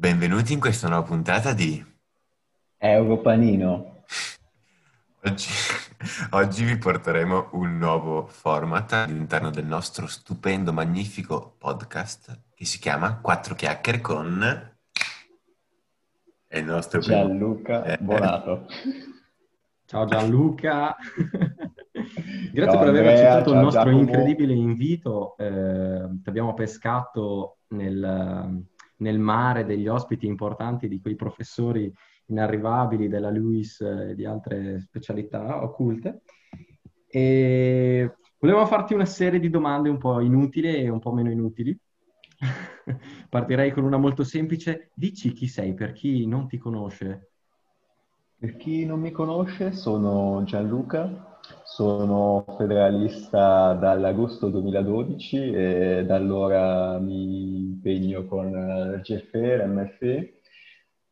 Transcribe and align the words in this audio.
Benvenuti 0.00 0.54
in 0.54 0.60
questa 0.60 0.88
nuova 0.88 1.02
puntata 1.06 1.52
di 1.52 1.84
Europanino. 2.78 4.04
Oggi, 5.24 5.50
oggi 6.32 6.64
vi 6.64 6.78
porteremo 6.78 7.50
un 7.52 7.76
nuovo 7.76 8.24
format 8.26 8.94
all'interno 8.94 9.50
del 9.50 9.66
nostro 9.66 10.06
stupendo, 10.06 10.72
magnifico 10.72 11.54
podcast 11.58 12.44
che 12.54 12.64
si 12.64 12.78
chiama 12.78 13.18
Quattro 13.20 13.54
chiacchiere 13.54 14.00
con 14.00 14.72
è 16.46 16.56
il 16.58 16.64
nostro 16.64 17.00
primo- 17.00 17.26
Gianluca 17.26 17.84
Eh, 17.84 17.98
Bonato. 18.00 18.66
Ciao 19.84 20.06
Gianluca, 20.06 20.96
grazie 21.92 22.54
Ciao 22.54 22.78
per 22.78 22.88
aver 22.88 23.06
Andrea, 23.06 23.12
accettato 23.12 23.52
il 23.52 23.58
nostro 23.58 23.82
Giacomo. 23.82 24.00
incredibile 24.00 24.54
invito. 24.54 25.36
Eh, 25.36 26.08
ti 26.22 26.28
abbiamo 26.30 26.54
pescato 26.54 27.58
nel, 27.68 28.64
nel 29.00 29.18
mare 29.18 29.64
degli 29.64 29.88
ospiti 29.88 30.26
importanti 30.26 30.88
di 30.88 31.00
quei 31.00 31.16
professori 31.16 31.92
inarrivabili 32.26 33.08
della 33.08 33.30
LUIS 33.30 33.80
e 33.80 34.14
di 34.14 34.24
altre 34.24 34.80
specialità 34.80 35.62
occulte. 35.62 36.22
E 37.06 38.14
volevamo 38.38 38.66
farti 38.66 38.94
una 38.94 39.04
serie 39.04 39.40
di 39.40 39.50
domande 39.50 39.88
un 39.88 39.98
po' 39.98 40.20
inutili 40.20 40.74
e 40.74 40.88
un 40.88 41.00
po' 41.00 41.12
meno 41.12 41.30
inutili. 41.30 41.76
Partirei 43.28 43.72
con 43.72 43.84
una 43.84 43.98
molto 43.98 44.24
semplice. 44.24 44.90
Dici 44.94 45.32
chi 45.32 45.46
sei 45.46 45.74
per 45.74 45.92
chi 45.92 46.26
non 46.26 46.46
ti 46.46 46.56
conosce. 46.56 47.30
Per 48.38 48.56
chi 48.56 48.86
non 48.86 49.00
mi 49.00 49.10
conosce, 49.10 49.72
sono 49.72 50.42
Gianluca, 50.44 51.29
sono 51.64 52.44
federalista 52.56 53.74
dall'agosto 53.74 54.48
2012 54.48 55.52
e 55.52 56.04
da 56.06 56.14
allora 56.16 56.98
mi 56.98 57.58
impegno 57.58 58.24
con 58.26 58.48
il 58.48 59.00
GFE, 59.02 59.56
l'MFE 59.56 60.40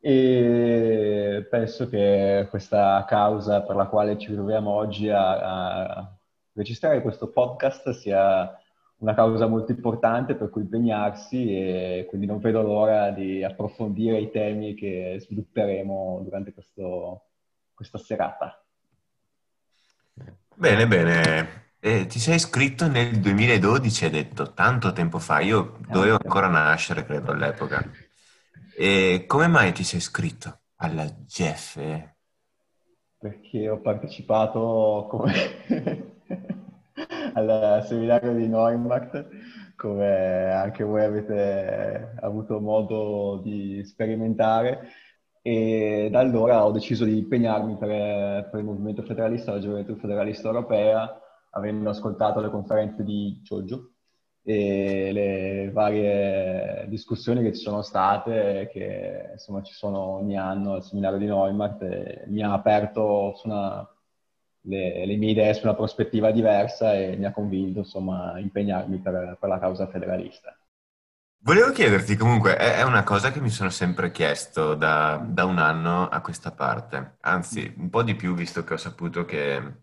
e 0.01 1.47
penso 1.51 1.89
che 1.89 2.47
questa 2.51 3.05
causa 3.09 3.63
per 3.63 3.77
la 3.77 3.87
quale 3.87 4.19
ci 4.19 4.33
troviamo 4.33 4.71
oggi 4.71 5.09
a, 5.09 5.97
a 5.97 6.19
registrare 6.53 7.03
questo 7.03 7.31
podcast 7.31 7.91
sia 7.91 8.53
una 8.99 9.15
causa 9.15 9.47
molto 9.47 9.73
importante 9.73 10.35
per 10.35 10.51
cui 10.51 10.63
impegnarsi 10.63 11.57
e 11.57 12.07
quindi 12.09 12.27
non 12.27 12.39
vedo 12.39 12.63
l'ora 12.63 13.11
di 13.11 13.45
approfondire 13.45 14.19
i 14.19 14.31
temi 14.31 14.75
che 14.75 15.17
svilupperemo 15.21 16.21
durante 16.25 16.53
questo- 16.53 17.27
questa 17.75 17.99
serata. 17.99 18.63
Bene, 20.55 20.87
bene. 20.87 21.67
Eh, 21.81 22.07
ti 22.07 22.19
sei 22.19 22.35
iscritto 22.37 22.89
nel 22.89 23.21
2012, 23.21 24.05
hai 24.05 24.11
detto, 24.11 24.53
tanto 24.53 24.93
tempo 24.93 25.19
fa. 25.19 25.41
Io 25.41 25.77
dovevo 25.87 26.19
ancora 26.21 26.49
nascere, 26.49 27.05
credo, 27.05 27.31
all'epoca. 27.33 27.89
E 28.75 29.25
come 29.27 29.47
mai 29.49 29.73
ti 29.73 29.85
sei 29.85 29.99
iscritto 30.01 30.63
alla 30.77 31.07
GEF? 31.25 31.77
Perché 33.19 33.69
ho 33.69 33.81
partecipato 33.81 35.07
come- 35.11 35.33
al 37.35 37.85
seminario 37.87 38.33
di 38.35 38.47
Neumarkt, 38.49 39.29
come 39.77 40.51
anche 40.53 40.85
voi 40.85 41.03
avete 41.05 42.15
avuto 42.21 42.61
modo 42.61 43.41
di 43.43 43.85
sperimentare, 43.85 44.89
e 45.49 46.09
da 46.11 46.19
allora 46.19 46.67
ho 46.67 46.71
deciso 46.73 47.07
di 47.07 47.17
impegnarmi 47.17 47.77
per, 47.79 48.51
per 48.51 48.61
il 48.61 48.67
movimento 48.67 49.03
federalista, 49.03 49.53
la 49.53 49.61
Gioventù 49.61 49.97
Federalista 49.97 50.49
Europea, 50.49 51.19
avendo 51.53 51.89
ascoltato 51.89 52.41
le 52.41 52.51
conferenze 52.51 53.03
di 53.03 53.41
Giorgio 53.43 53.93
e 54.43 55.11
le 55.11 55.71
varie 55.73 56.87
discussioni 56.89 57.43
che 57.43 57.55
ci 57.55 57.63
sono 57.63 57.81
state, 57.81 58.69
che 58.71 59.31
insomma 59.33 59.63
ci 59.63 59.73
sono 59.73 59.99
ogni 60.17 60.37
anno 60.37 60.75
al 60.75 60.85
seminario 60.85 61.19
di 61.19 61.27
Neumarkt, 61.27 62.27
mi 62.27 62.43
ha 62.43 62.53
aperto 62.53 63.41
una- 63.45 63.89
le, 64.63 65.07
le 65.07 65.17
mie 65.17 65.31
idee 65.31 65.55
su 65.55 65.65
una 65.65 65.75
prospettiva 65.75 66.31
diversa 66.31 66.95
e 66.95 67.17
mi 67.17 67.25
ha 67.25 67.33
convinto 67.33 67.79
insomma 67.81 68.33
a 68.33 68.39
impegnarmi 68.39 68.99
per, 68.99 69.39
per 69.41 69.49
la 69.49 69.59
causa 69.59 69.87
federalista. 69.87 70.55
Volevo 71.41 71.71
chiederti 71.73 72.17
comunque, 72.17 72.57
è 72.57 72.83
una 72.83 73.05
cosa 73.05 73.31
che 73.33 73.41
mi 73.41 73.49
sono 73.49 73.71
sempre 73.71 74.11
chiesto 74.11 74.75
da, 74.75 75.17
da 75.17 75.45
un 75.47 75.59
anno 75.59 76.09
a 76.09 76.21
questa 76.21 76.53
parte, 76.53 77.17
anzi 77.21 77.73
un 77.79 77.89
po' 77.89 78.03
di 78.03 78.15
più 78.15 78.35
visto 78.35 78.65
che 78.65 78.75
ho 78.75 78.77
saputo 78.77 79.25
che 79.25 79.83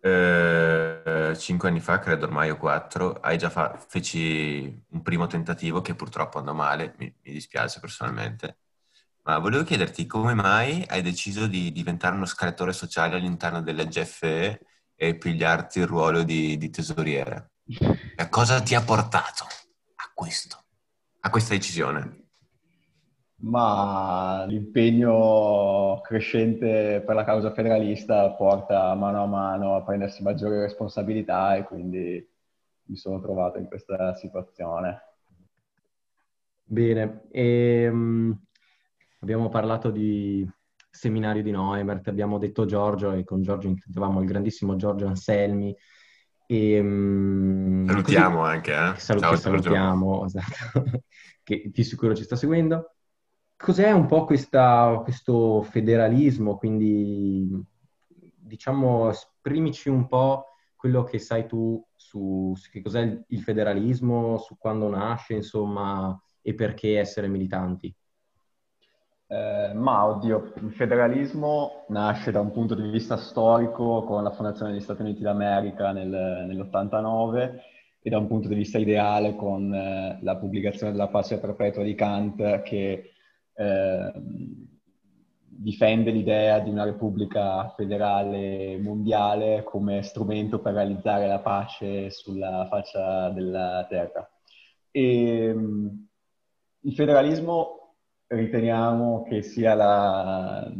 eh, 0.00 1.34
cinque 1.38 1.68
anni 1.68 1.80
fa, 1.80 1.98
credo 2.00 2.26
ormai 2.26 2.50
o 2.50 2.56
quattro, 2.56 3.20
hai 3.20 3.38
già 3.38 3.50
fa- 3.50 3.78
feci 3.78 4.84
un 4.90 5.02
primo 5.02 5.26
tentativo 5.26 5.80
che 5.80 5.94
purtroppo 5.94 6.38
andò 6.38 6.52
male, 6.52 6.94
mi, 6.98 7.14
mi 7.22 7.32
dispiace 7.32 7.80
personalmente, 7.80 8.58
ma 9.22 9.38
volevo 9.38 9.62
chiederti 9.64 10.06
come 10.06 10.34
mai 10.34 10.84
hai 10.88 11.02
deciso 11.02 11.46
di 11.46 11.72
diventare 11.72 12.16
uno 12.16 12.26
scalatore 12.26 12.72
sociale 12.72 13.16
all'interno 13.16 13.62
della 13.62 13.84
GFE 13.84 14.60
e 14.94 15.16
pigliarti 15.16 15.78
il 15.78 15.86
ruolo 15.86 16.22
di, 16.24 16.58
di 16.58 16.68
tesoriere? 16.70 17.52
E 18.16 18.28
cosa 18.28 18.60
ti 18.60 18.74
ha 18.74 18.82
portato? 18.82 19.44
a 19.44 19.69
questo, 20.20 20.64
a 21.20 21.30
questa 21.30 21.54
decisione? 21.54 22.26
Ma 23.36 24.44
l'impegno 24.46 25.98
crescente 26.02 27.02
per 27.06 27.14
la 27.14 27.24
causa 27.24 27.54
federalista 27.54 28.30
porta 28.32 28.94
mano 28.94 29.22
a 29.22 29.26
mano 29.26 29.76
a 29.76 29.82
prendersi 29.82 30.22
maggiori 30.22 30.58
responsabilità 30.58 31.56
e 31.56 31.62
quindi 31.62 32.30
mi 32.82 32.96
sono 32.96 33.18
trovato 33.18 33.56
in 33.56 33.64
questa 33.64 34.14
situazione. 34.14 35.00
Bene, 36.64 37.22
ehm, 37.30 38.38
abbiamo 39.20 39.48
parlato 39.48 39.90
di 39.90 40.46
seminario 40.90 41.42
di 41.42 41.50
Neumarkt, 41.50 42.08
abbiamo 42.08 42.36
detto 42.36 42.66
Giorgio 42.66 43.12
e 43.12 43.24
con 43.24 43.40
Giorgio 43.40 43.68
intendevamo 43.68 44.20
il 44.20 44.26
grandissimo 44.26 44.76
Giorgio 44.76 45.06
Anselmi. 45.06 45.74
E, 46.50 46.82
mm, 46.82 47.86
Salutiamo 47.86 48.40
anche, 48.42 48.72
eh? 48.72 48.76
così- 48.90 49.00
salu- 49.04 49.20
Ciao, 49.22 49.36
salutiamo, 49.36 50.24
esatto, 50.26 51.04
che 51.44 51.70
di 51.72 51.84
sicuro 51.84 52.14
ci 52.14 52.24
sta 52.24 52.34
seguendo. 52.34 52.94
Cos'è 53.56 53.92
un 53.92 54.06
po' 54.06 54.24
questa- 54.24 55.00
questo 55.04 55.62
federalismo? 55.62 56.56
Quindi, 56.56 57.48
diciamo, 58.36 59.10
esprimici 59.10 59.88
un 59.88 60.08
po' 60.08 60.46
quello 60.74 61.04
che 61.04 61.18
sai 61.20 61.46
tu 61.46 61.84
su, 61.94 62.52
su 62.56 62.70
che 62.70 62.82
cos'è 62.82 63.22
il 63.28 63.40
federalismo, 63.42 64.38
su 64.38 64.56
quando 64.58 64.88
nasce, 64.88 65.34
insomma, 65.34 66.18
e 66.42 66.54
perché 66.54 66.98
essere 66.98 67.28
militanti. 67.28 67.94
Eh, 69.32 69.72
ma 69.74 70.06
oddio, 70.06 70.54
il 70.60 70.72
federalismo 70.72 71.84
nasce 71.90 72.32
da 72.32 72.40
un 72.40 72.50
punto 72.50 72.74
di 72.74 72.90
vista 72.90 73.16
storico 73.16 74.02
con 74.02 74.24
la 74.24 74.32
fondazione 74.32 74.72
degli 74.72 74.80
Stati 74.80 75.02
Uniti 75.02 75.22
d'America 75.22 75.92
nel- 75.92 76.46
nell'89 76.48 77.60
e 78.02 78.10
da 78.10 78.18
un 78.18 78.26
punto 78.26 78.48
di 78.48 78.56
vista 78.56 78.78
ideale 78.78 79.36
con 79.36 79.72
eh, 79.72 80.18
la 80.22 80.36
pubblicazione 80.36 80.90
della 80.90 81.06
pace 81.06 81.38
perpetua 81.38 81.84
di 81.84 81.94
Kant 81.94 82.62
che 82.62 83.12
eh, 83.54 84.12
difende 85.46 86.10
l'idea 86.10 86.58
di 86.58 86.70
una 86.70 86.82
repubblica 86.84 87.68
federale 87.76 88.78
mondiale 88.80 89.62
come 89.62 90.02
strumento 90.02 90.58
per 90.58 90.74
realizzare 90.74 91.28
la 91.28 91.38
pace 91.38 92.10
sulla 92.10 92.66
faccia 92.68 93.30
della 93.30 93.86
terra. 93.88 94.28
E, 94.90 95.54
mh, 95.54 96.08
il 96.80 96.94
federalismo 96.94 97.79
riteniamo 98.30 99.22
che 99.24 99.42
sia 99.42 99.74
la- 99.74 100.70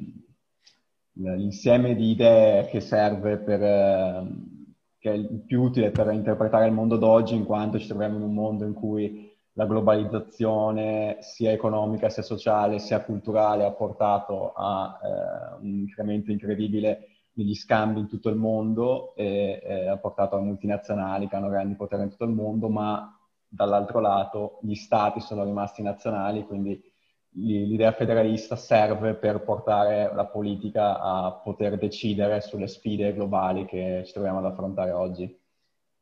l'insieme 1.14 1.94
di 1.94 2.10
idee 2.10 2.66
che 2.66 2.80
serve 2.80 3.38
per, 3.38 3.62
eh, 3.62 4.26
che 4.98 5.10
è 5.10 5.14
il 5.14 5.42
più 5.46 5.62
utile 5.62 5.90
per 5.90 6.10
interpretare 6.12 6.66
il 6.66 6.72
mondo 6.72 6.96
d'oggi, 6.96 7.34
in 7.34 7.44
quanto 7.44 7.78
ci 7.78 7.88
troviamo 7.88 8.16
in 8.16 8.22
un 8.22 8.34
mondo 8.34 8.64
in 8.64 8.72
cui 8.74 9.28
la 9.54 9.66
globalizzazione 9.66 11.18
sia 11.20 11.50
economica, 11.50 12.08
sia 12.08 12.22
sociale, 12.22 12.78
sia 12.78 13.02
culturale 13.02 13.64
ha 13.64 13.72
portato 13.72 14.52
a 14.54 14.98
eh, 15.02 15.62
un 15.62 15.78
incremento 15.80 16.30
incredibile 16.30 17.08
negli 17.32 17.54
scambi 17.54 18.00
in 18.00 18.08
tutto 18.08 18.28
il 18.28 18.36
mondo 18.36 19.14
e 19.16 19.60
eh, 19.62 19.88
ha 19.88 19.96
portato 19.98 20.36
a 20.36 20.40
multinazionali 20.40 21.26
che 21.28 21.36
hanno 21.36 21.48
grandi 21.48 21.74
poteri 21.74 22.02
in 22.04 22.10
tutto 22.10 22.24
il 22.24 22.30
mondo, 22.30 22.68
ma 22.68 23.14
dall'altro 23.48 24.00
lato 24.00 24.60
gli 24.62 24.74
stati 24.74 25.20
sono 25.20 25.42
rimasti 25.44 25.82
nazionali, 25.82 26.44
quindi 26.44 26.80
l'idea 27.34 27.92
federalista 27.92 28.56
serve 28.56 29.14
per 29.14 29.42
portare 29.42 30.12
la 30.14 30.26
politica 30.26 30.98
a 31.00 31.32
poter 31.32 31.78
decidere 31.78 32.40
sulle 32.40 32.66
sfide 32.66 33.14
globali 33.14 33.64
che 33.66 34.02
ci 34.04 34.12
troviamo 34.12 34.38
ad 34.38 34.46
affrontare 34.46 34.90
oggi. 34.90 35.38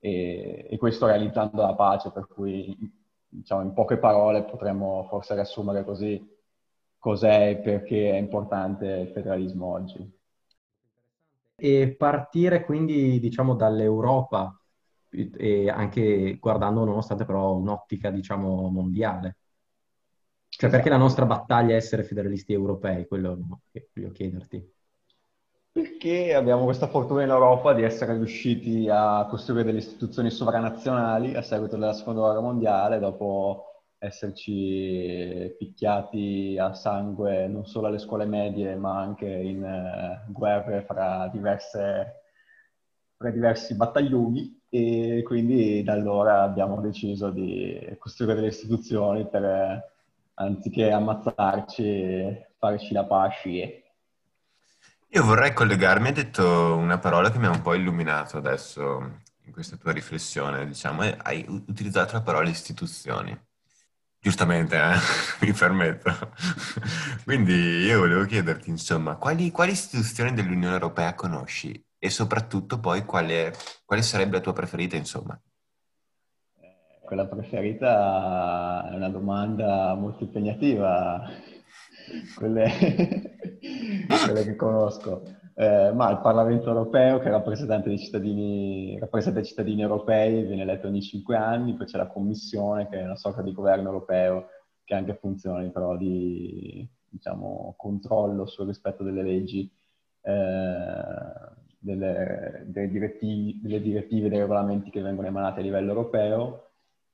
E, 0.00 0.66
e 0.70 0.76
questo 0.78 1.06
realizzando 1.06 1.60
la 1.62 1.74
pace, 1.74 2.10
per 2.12 2.26
cui 2.28 2.76
diciamo, 3.28 3.62
in 3.62 3.72
poche 3.74 3.98
parole 3.98 4.44
potremmo 4.44 5.04
forse 5.08 5.34
riassumere 5.34 5.84
così 5.84 6.36
cos'è 6.98 7.50
e 7.50 7.56
perché 7.58 8.12
è 8.12 8.16
importante 8.16 8.86
il 8.86 9.08
federalismo 9.08 9.66
oggi. 9.66 10.16
E 11.60 11.94
partire 11.96 12.64
quindi, 12.64 13.18
diciamo, 13.18 13.54
dall'Europa 13.54 14.56
e 15.10 15.68
anche 15.70 16.36
guardando, 16.38 16.84
nonostante 16.84 17.24
però 17.24 17.54
un'ottica, 17.56 18.10
diciamo, 18.10 18.68
mondiale. 18.68 19.36
Cioè, 20.60 20.70
perché 20.70 20.88
la 20.88 20.96
nostra 20.96 21.24
battaglia 21.24 21.74
è 21.74 21.76
essere 21.76 22.02
federalisti 22.02 22.52
europei? 22.52 23.06
Quello 23.06 23.60
che 23.70 23.90
voglio 23.94 24.10
chiederti. 24.10 24.74
Perché 25.70 26.34
abbiamo 26.34 26.64
questa 26.64 26.88
fortuna 26.88 27.22
in 27.22 27.28
Europa 27.28 27.72
di 27.74 27.84
essere 27.84 28.14
riusciti 28.14 28.88
a 28.90 29.24
costruire 29.30 29.62
delle 29.62 29.78
istituzioni 29.78 30.30
sovranazionali 30.30 31.36
a 31.36 31.42
seguito 31.42 31.76
della 31.76 31.92
seconda 31.92 32.22
guerra 32.22 32.40
mondiale, 32.40 32.98
dopo 32.98 33.84
esserci 33.98 35.54
picchiati 35.56 36.56
a 36.58 36.74
sangue 36.74 37.46
non 37.46 37.64
solo 37.64 37.86
alle 37.86 38.00
scuole 38.00 38.24
medie, 38.24 38.74
ma 38.74 38.98
anche 38.98 39.28
in 39.28 39.62
uh, 39.62 40.32
guerre 40.32 40.82
fra, 40.82 41.30
diverse, 41.32 42.22
fra 43.16 43.30
diversi 43.30 43.76
battaglioni 43.76 44.62
e 44.68 45.22
quindi 45.24 45.84
da 45.84 45.92
allora 45.92 46.42
abbiamo 46.42 46.80
deciso 46.80 47.30
di 47.30 47.94
costruire 48.00 48.34
delle 48.34 48.48
istituzioni 48.48 49.24
per 49.24 49.96
anziché 50.38 50.90
ammazzarci, 50.90 52.46
farci 52.58 52.92
la 52.92 53.04
pace. 53.04 53.82
Io 55.10 55.24
vorrei 55.24 55.52
collegarmi, 55.52 56.08
hai 56.08 56.14
detto 56.14 56.76
una 56.76 56.98
parola 56.98 57.30
che 57.30 57.38
mi 57.38 57.46
ha 57.46 57.50
un 57.50 57.62
po' 57.62 57.74
illuminato 57.74 58.36
adesso 58.36 59.20
in 59.44 59.52
questa 59.52 59.76
tua 59.76 59.92
riflessione, 59.92 60.66
diciamo, 60.66 61.02
hai 61.02 61.44
utilizzato 61.48 62.14
la 62.14 62.22
parola 62.22 62.48
istituzioni. 62.48 63.36
Giustamente, 64.20 64.76
eh? 64.76 64.96
mi 65.46 65.52
permetto. 65.52 66.32
Quindi 67.24 67.52
io 67.52 68.00
volevo 68.00 68.24
chiederti, 68.24 68.68
insomma, 68.68 69.16
quali, 69.16 69.50
quali 69.50 69.72
istituzioni 69.72 70.34
dell'Unione 70.34 70.74
Europea 70.74 71.14
conosci 71.14 71.82
e 71.98 72.10
soprattutto 72.10 72.78
poi 72.78 73.04
quale, 73.04 73.54
quale 73.84 74.02
sarebbe 74.02 74.36
la 74.36 74.42
tua 74.42 74.52
preferita, 74.52 74.96
insomma? 74.96 75.40
Quella 77.08 77.26
preferita 77.26 78.86
è 78.90 78.94
una 78.94 79.08
domanda 79.08 79.94
molto 79.94 80.24
impegnativa, 80.24 81.22
quelle, 82.36 82.68
quelle 84.26 84.44
che 84.44 84.54
conosco. 84.56 85.22
Eh, 85.54 85.90
ma 85.94 86.10
il 86.10 86.20
Parlamento 86.20 86.68
europeo, 86.68 87.18
che 87.18 87.28
è 87.28 87.30
rappresentante 87.30 87.88
dei 87.88 87.98
cittadini, 87.98 88.98
rappresenta 88.98 89.40
i 89.40 89.46
cittadini 89.46 89.80
europei, 89.80 90.44
viene 90.44 90.60
eletto 90.60 90.88
ogni 90.88 91.00
cinque 91.00 91.34
anni, 91.34 91.72
poi 91.72 91.86
c'è 91.86 91.96
la 91.96 92.08
Commissione, 92.08 92.90
che 92.90 93.00
è 93.00 93.04
una 93.04 93.16
sorta 93.16 93.40
di 93.40 93.54
governo 93.54 93.88
europeo, 93.88 94.48
che 94.84 94.92
ha 94.92 94.98
anche 94.98 95.14
funzioni 95.14 95.70
però 95.70 95.96
di 95.96 96.86
diciamo, 97.08 97.72
controllo 97.78 98.44
sul 98.44 98.66
rispetto 98.66 99.02
delle 99.02 99.22
leggi, 99.22 99.62
eh, 100.20 100.32
delle, 101.78 102.64
delle, 102.66 102.88
direttive, 102.90 103.60
delle 103.62 103.80
direttive 103.80 104.28
dei 104.28 104.40
regolamenti 104.40 104.90
che 104.90 105.00
vengono 105.00 105.26
emanati 105.26 105.60
a 105.60 105.62
livello 105.62 105.88
europeo 105.88 106.64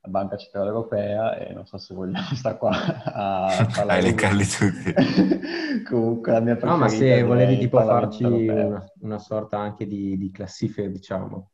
la 0.05 0.11
Banca 0.11 0.37
Centrale 0.37 0.69
Europea 0.69 1.37
e 1.37 1.55
non 1.55 1.65
so 1.65 1.79
se 1.79 1.95
vogliamo 1.95 2.27
stare 2.37 2.59
qua 2.59 2.71
a 2.71 3.67
parlare. 3.75 3.93
A 3.93 3.97
elencarli 3.97 4.45
tutti. 4.47 5.83
Comunque 5.83 6.33
la 6.33 6.41
mia 6.41 6.56
preferita 6.56 6.77
No, 6.77 6.77
ma 6.77 6.89
se 6.89 7.23
volevi 7.23 7.59
tipo 7.59 7.81
farci 7.81 8.25
una, 8.25 8.85
una, 9.01 9.19
sorta 9.19 9.59
anche 9.59 9.87
di, 9.87 10.19
di 10.19 10.31
classifica, 10.31 10.87
diciamo. 10.89 11.51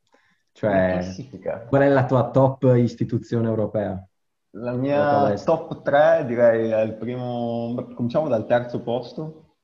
Cioè, 0.53 1.01
qual 1.69 1.81
è 1.81 1.87
la 1.87 2.05
tua 2.05 2.29
top 2.29 2.73
istituzione 2.75 3.47
europea? 3.47 4.05
La 4.55 4.73
mia 4.73 5.33
top 5.45 5.81
3 5.81 6.25
direi 6.25 6.85
il 6.85 6.95
primo, 6.95 7.73
cominciamo 7.95 8.27
dal 8.27 8.45
terzo 8.45 8.81
posto. 8.81 9.55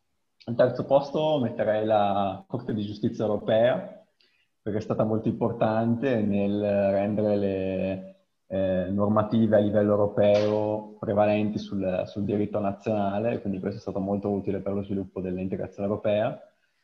Al 0.45 0.55
terzo 0.55 0.85
posto 0.85 1.41
metterei 1.41 1.85
la 1.85 2.41
Corte 2.47 2.73
di 2.73 2.85
Giustizia 2.85 3.25
Europea, 3.25 4.01
perché 4.61 4.79
è 4.79 4.81
stata 4.81 5.03
molto 5.03 5.27
importante 5.27 6.21
nel 6.21 6.61
rendere 6.91 7.35
le 7.35 8.16
eh, 8.47 8.87
normative 8.89 9.57
a 9.57 9.59
livello 9.59 9.91
europeo 9.91 10.95
prevalenti 10.99 11.57
sul, 11.57 12.03
sul, 12.05 12.23
diritto 12.23 12.59
nazionale, 12.59 13.41
quindi 13.41 13.59
questo 13.59 13.79
è 13.79 13.81
stato 13.81 13.99
molto 13.99 14.29
utile 14.29 14.59
per 14.59 14.73
lo 14.73 14.83
sviluppo 14.83 15.21
dell'integrazione 15.21 15.87
europea. 15.87 16.39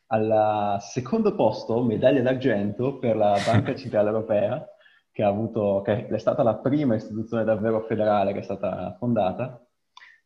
Al 0.08 0.78
secondo 0.82 1.34
posto, 1.36 1.82
medaglia 1.82 2.22
d'argento 2.22 3.00
per 3.00 3.16
la 3.16 3.38
Banca 3.46 3.74
Centrale 3.76 4.10
Europea, 4.10 4.68
che, 5.12 5.24
avuto, 5.24 5.82
che 5.84 6.08
è 6.08 6.18
stata 6.18 6.44
la 6.44 6.56
prima 6.56 6.96
istituzione 6.96 7.44
davvero 7.44 7.82
federale 7.82 8.34
che 8.34 8.40
è 8.40 8.44
stata 8.44 8.96
fondata, 9.00 9.66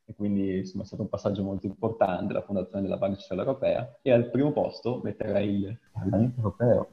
e 0.10 0.16
quindi 0.16 0.60
insomma, 0.60 0.84
è 0.84 0.86
stato 0.88 1.02
un 1.02 1.10
passaggio 1.10 1.44
molto 1.44 1.68
importante 1.68 2.34
la 2.34 2.42
fondazione 2.42 2.82
della 2.82 2.98
Banca 2.98 3.18
Centrale 3.18 3.44
Europea. 3.44 4.00
E 4.02 4.12
al 4.12 4.30
primo 4.30 4.54
posto 4.54 5.02
metterei 5.04 5.64
il 5.64 5.80
Parlamento 5.92 6.38
Europeo. 6.38 6.90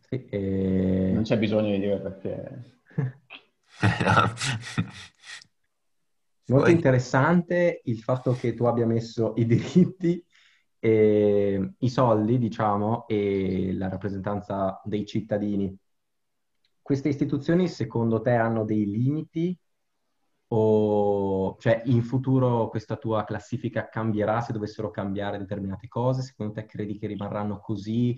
Sì, 0.00 0.26
e... 0.26 1.10
Non 1.14 1.22
c'è 1.22 1.38
bisogno 1.38 1.70
di 1.70 1.80
dire 1.80 1.98
perché 1.98 2.74
Molto 6.46 6.70
interessante 6.70 7.80
il 7.84 8.00
fatto 8.00 8.32
che 8.32 8.54
tu 8.54 8.64
abbia 8.64 8.86
messo 8.86 9.34
i 9.36 9.46
diritti, 9.46 10.24
e, 10.78 11.74
i 11.78 11.88
soldi, 11.88 12.36
diciamo, 12.36 13.06
e 13.06 13.72
la 13.72 13.88
rappresentanza 13.88 14.80
dei 14.84 15.06
cittadini. 15.06 15.74
Queste 16.82 17.08
istituzioni, 17.08 17.68
secondo 17.68 18.20
te, 18.20 18.32
hanno 18.32 18.64
dei 18.64 18.84
limiti? 18.84 19.58
O, 20.48 21.56
cioè, 21.58 21.82
in 21.86 22.02
futuro 22.02 22.68
questa 22.68 22.96
tua 22.96 23.24
classifica 23.24 23.88
cambierà 23.88 24.42
se 24.42 24.52
dovessero 24.52 24.90
cambiare 24.90 25.38
determinate 25.38 25.88
cose? 25.88 26.20
Secondo 26.20 26.52
te 26.52 26.66
credi 26.66 26.98
che 26.98 27.06
rimarranno 27.06 27.60
così? 27.60 28.14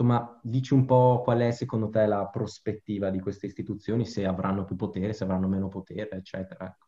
Insomma, 0.00 0.38
dici 0.44 0.74
un 0.74 0.84
po' 0.84 1.22
qual 1.24 1.40
è 1.40 1.50
secondo 1.50 1.88
te 1.88 2.06
la 2.06 2.28
prospettiva 2.28 3.10
di 3.10 3.18
queste 3.18 3.46
istituzioni, 3.46 4.06
se 4.06 4.24
avranno 4.24 4.64
più 4.64 4.76
potere, 4.76 5.12
se 5.12 5.24
avranno 5.24 5.48
meno 5.48 5.66
potere, 5.66 6.08
eccetera. 6.10 6.66
Ecco. 6.66 6.86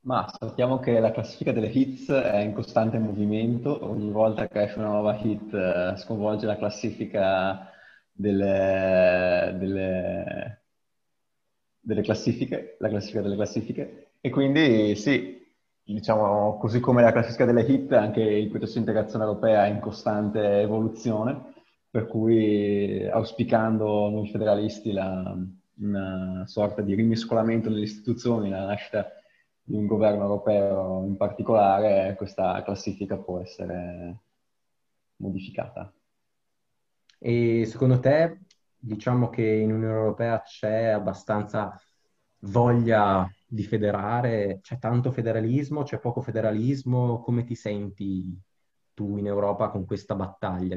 Ma 0.00 0.28
sappiamo 0.28 0.78
che 0.78 1.00
la 1.00 1.10
classifica 1.10 1.52
delle 1.52 1.68
hits 1.68 2.10
è 2.10 2.36
in 2.40 2.52
costante 2.52 2.98
movimento, 2.98 3.82
ogni 3.82 4.10
volta 4.10 4.46
che 4.46 4.64
esce 4.64 4.78
una 4.78 4.88
nuova 4.88 5.16
hit 5.16 5.54
eh, 5.54 5.94
sconvolge 5.96 6.44
la 6.44 6.58
classifica 6.58 7.70
delle, 8.12 9.56
delle, 9.58 10.64
delle 11.80 12.02
classifiche, 12.02 12.76
la 12.78 12.90
classifica 12.90 13.22
delle 13.22 13.36
classifiche, 13.36 14.10
e 14.20 14.28
quindi 14.28 14.94
sì, 14.96 15.42
diciamo, 15.82 16.58
così 16.58 16.78
come 16.78 17.00
la 17.00 17.12
classifica 17.12 17.46
delle 17.46 17.62
hit, 17.62 17.90
anche 17.92 18.20
il 18.20 18.50
processo 18.50 18.74
di 18.74 18.80
integrazione 18.80 19.24
europea 19.24 19.64
è 19.64 19.70
in 19.70 19.80
costante 19.80 20.60
evoluzione 20.60 21.54
per 21.96 22.08
cui 22.08 23.08
auspicando 23.08 24.10
noi 24.10 24.28
federalisti 24.28 24.92
la, 24.92 25.34
una 25.78 26.44
sorta 26.46 26.82
di 26.82 26.94
rimescolamento 26.94 27.70
delle 27.70 27.84
istituzioni, 27.84 28.50
la 28.50 28.66
nascita 28.66 29.10
di 29.62 29.76
un 29.76 29.86
governo 29.86 30.24
europeo 30.24 31.06
in 31.06 31.16
particolare, 31.16 32.14
questa 32.18 32.62
classifica 32.64 33.16
può 33.16 33.40
essere 33.40 34.18
modificata. 35.16 35.90
E 37.18 37.64
secondo 37.64 37.98
te, 37.98 38.40
diciamo 38.76 39.30
che 39.30 39.46
in 39.46 39.72
Unione 39.72 39.94
Europea 39.94 40.42
c'è 40.42 40.88
abbastanza 40.88 41.80
voglia 42.40 43.26
di 43.46 43.62
federare, 43.62 44.58
c'è 44.60 44.78
tanto 44.78 45.10
federalismo, 45.12 45.82
c'è 45.82 45.98
poco 45.98 46.20
federalismo, 46.20 47.22
come 47.22 47.44
ti 47.44 47.54
senti 47.54 48.38
tu 48.92 49.16
in 49.16 49.26
Europa 49.26 49.70
con 49.70 49.86
questa 49.86 50.14
battaglia? 50.14 50.76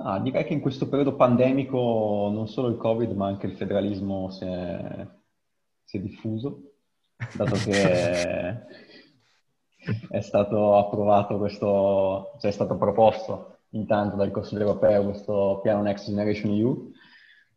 Ah, 0.00 0.20
direi 0.20 0.44
che 0.44 0.52
in 0.52 0.60
questo 0.60 0.88
periodo 0.88 1.16
pandemico 1.16 2.30
non 2.32 2.46
solo 2.46 2.68
il 2.68 2.76
Covid, 2.76 3.10
ma 3.12 3.26
anche 3.26 3.46
il 3.46 3.56
federalismo 3.56 4.30
si 4.30 4.44
è, 4.44 5.06
si 5.82 5.96
è 5.96 6.00
diffuso, 6.00 6.74
dato 7.34 7.56
che 7.56 8.62
è 10.08 10.20
stato 10.20 10.76
approvato 10.76 11.36
questo, 11.38 12.36
cioè 12.38 12.50
è 12.50 12.54
stato 12.54 12.76
proposto 12.76 13.58
intanto 13.70 14.14
dal 14.14 14.30
Consiglio 14.30 14.60
europeo 14.60 15.02
questo 15.02 15.58
piano 15.62 15.82
Next 15.82 16.06
Generation 16.06 16.52
EU, 16.52 16.92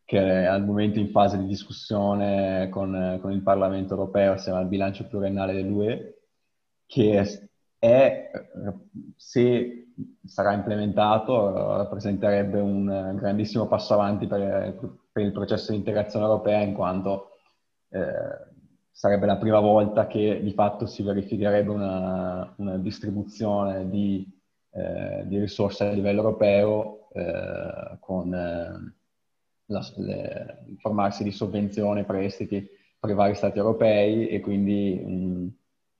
che 0.03 0.19
è 0.19 0.45
al 0.45 0.65
momento 0.65 0.97
in 0.97 1.11
fase 1.11 1.37
di 1.37 1.45
discussione 1.45 2.69
con, 2.69 3.19
con 3.21 3.31
il 3.31 3.43
Parlamento 3.43 3.93
europeo 3.93 4.33
assieme 4.33 4.57
al 4.57 4.67
bilancio 4.67 5.07
pluriennale 5.07 5.53
dell'UE, 5.53 6.21
che 6.87 7.19
è, 7.77 8.31
se 9.15 9.80
sarà 10.25 10.53
implementato, 10.53 11.77
rappresenterebbe 11.77 12.59
un 12.59 13.13
grandissimo 13.15 13.67
passo 13.67 13.93
avanti 13.93 14.27
per, 14.27 14.97
per 15.11 15.23
il 15.23 15.31
processo 15.31 15.71
di 15.71 15.77
integrazione 15.77 16.25
europea, 16.25 16.61
in 16.61 16.73
quanto 16.73 17.29
eh, 17.89 18.49
sarebbe 18.91 19.25
la 19.25 19.37
prima 19.37 19.59
volta 19.59 20.07
che 20.07 20.41
di 20.41 20.53
fatto 20.53 20.85
si 20.85 21.03
verificherebbe 21.03 21.69
una, 21.69 22.53
una 22.57 22.77
distribuzione 22.77 23.89
di, 23.89 24.27
eh, 24.71 25.23
di, 25.25 25.39
risorse 25.39 25.87
a 25.87 25.91
livello 25.91 26.21
europeo 26.21 27.09
eh, 27.13 27.97
con 27.99 28.33
eh, 28.33 28.93
la, 29.65 29.91
le, 29.97 30.63
il 30.67 30.77
formarsi 30.77 31.23
di 31.23 31.31
sovvenzioni, 31.31 32.05
prestiti 32.05 32.67
per 32.99 33.09
i 33.09 33.15
vari 33.15 33.33
stati 33.33 33.57
europei 33.57 34.27
e 34.27 34.39
quindi 34.39 35.01
un, 35.03 35.49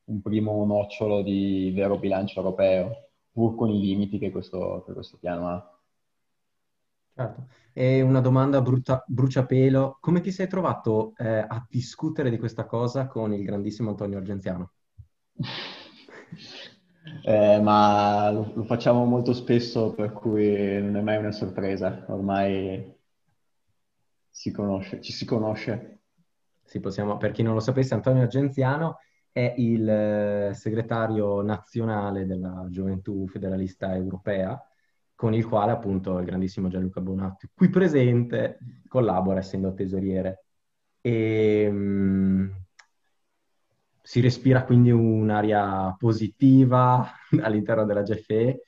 un 0.04 0.22
primo 0.22 0.64
nocciolo 0.66 1.22
di 1.22 1.72
vero 1.74 1.98
bilancio 1.98 2.40
europeo 2.40 3.11
pur 3.32 3.56
con 3.56 3.70
i 3.70 3.80
limiti 3.80 4.20
che 4.20 4.32
questo, 4.32 4.84
che 4.86 4.94
questo 4.94 5.18
piano 5.18 5.48
ha. 5.48 5.80
Certo. 7.14 7.48
E 7.74 8.02
una 8.02 8.22
domanda 8.22 8.62
brutta, 8.62 9.04
bruciapelo, 9.08 9.98
come 10.00 10.22
ti 10.22 10.32
sei 10.32 10.48
trovato 10.48 11.14
eh, 11.18 11.40
a 11.40 11.66
discutere 11.70 12.30
di 12.30 12.38
questa 12.38 12.66
cosa 12.66 13.08
con 13.08 13.34
il 13.34 13.44
grandissimo 13.44 13.90
Antonio 13.90 14.18
Argenziano? 14.18 14.72
Eh, 17.24 17.60
ma 17.60 18.30
lo, 18.32 18.52
lo, 18.54 18.64
facciamo 18.64 19.06
molto 19.06 19.34
spesso, 19.34 19.94
per 19.94 20.12
cui 20.14 20.82
non 20.82 20.98
è 20.98 21.02
mai 21.02 21.18
una 21.18 21.32
sorpresa. 21.32 22.06
Ormai 22.08 22.96
si 24.30 24.52
conosce, 24.52 25.02
ci 25.02 25.12
si 25.12 25.26
conosce. 25.26 26.00
Sì, 26.64 26.80
possiamo, 26.80 27.18
per 27.18 27.32
chi 27.32 27.44
non 27.44 27.54
lo 27.54 27.60
sapesse, 27.60 27.94
Antonio 27.94 28.22
Argenziano 28.22 29.00
è 29.32 29.54
il 29.58 29.88
eh, 29.88 30.54
segretario 30.54 31.42
nazionale 31.42 32.26
della 32.26 32.66
Gioventù 32.70 33.28
Federalista 33.28 33.96
Europea, 33.96 34.62
con 35.16 35.34
il 35.34 35.46
quale 35.48 35.72
appunto 35.72 36.18
il 36.20 36.26
grandissimo 36.26 36.68
Gianluca 36.68 37.02
Bonatti, 37.02 37.50
qui 37.54 37.70
presente, 37.70 38.60
collabora 38.88 39.40
essendo 39.40 39.74
tesoriere. 39.74 40.46
E, 41.02 41.70
mh, 41.72 41.76
mm, 41.76 42.50
si 44.02 44.20
respira 44.20 44.64
quindi 44.66 44.92
un'aria 44.92 45.96
positiva 45.98 47.12
all'interno 47.42 47.86
della 47.86 48.02
GFE 48.02 48.62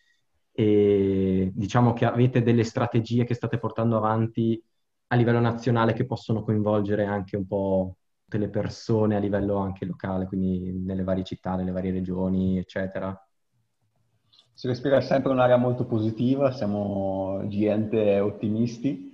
e 0.52 1.52
diciamo 1.54 1.94
che 1.94 2.06
avete 2.06 2.44
delle 2.44 2.64
strategie 2.64 3.26
che 3.26 3.34
state 3.34 3.58
portando 3.58 3.98
avanti 3.98 4.62
a 5.08 5.16
livello 5.16 5.40
nazionale 5.40 5.94
che 5.94 6.06
possono 6.06 6.44
coinvolgere 6.44 7.06
anche 7.06 7.36
un 7.36 7.48
po' 7.48 7.98
tutte 8.34 8.38
le 8.38 8.50
persone 8.50 9.16
a 9.16 9.20
livello 9.20 9.58
anche 9.58 9.86
locale, 9.86 10.26
quindi 10.26 10.72
nelle 10.84 11.04
varie 11.04 11.24
città, 11.24 11.56
nelle 11.56 11.72
varie 11.72 11.92
regioni, 11.92 12.58
eccetera. 12.58 13.16
Si 14.54 14.68
respira 14.68 15.02
sempre 15.02 15.32
un'aria 15.32 15.58
molto 15.58 15.86
positiva, 15.86 16.52
siamo 16.52 17.44
gente 17.48 18.20
ottimisti 18.20 19.12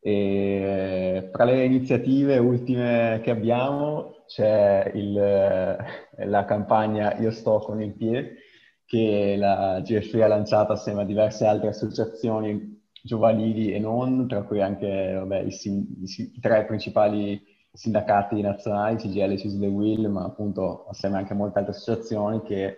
e 0.00 1.28
fra 1.32 1.44
le 1.44 1.64
iniziative 1.64 2.38
ultime 2.38 3.20
che 3.22 3.30
abbiamo 3.30 4.24
c'è 4.26 4.90
il, 4.94 5.12
la 5.12 6.44
campagna 6.44 7.16
Io 7.20 7.30
sto 7.30 7.58
con 7.58 7.80
il 7.80 7.92
piede 7.92 8.36
che 8.84 9.36
la 9.38 9.80
GFE 9.80 10.24
ha 10.24 10.26
lanciato 10.26 10.72
assieme 10.72 11.02
a 11.02 11.04
diverse 11.04 11.46
altre 11.46 11.68
associazioni 11.68 12.80
giovanili 13.02 13.72
e 13.72 13.78
non, 13.78 14.26
tra 14.28 14.42
cui 14.42 14.60
anche 14.60 15.12
vabbè, 15.14 15.40
i, 15.40 15.56
i, 15.62 16.04
i, 16.04 16.40
tre 16.40 16.64
principali 16.64 17.51
sindacati 17.72 18.40
nazionali, 18.40 18.96
CGL, 18.96 19.36
CISL 19.36 19.64
e 19.64 19.68
WIL, 19.68 20.08
ma 20.08 20.24
appunto 20.24 20.86
assieme 20.88 21.16
anche 21.16 21.32
a 21.32 21.36
molte 21.36 21.58
altre 21.58 21.74
associazioni 21.74 22.42
che 22.42 22.76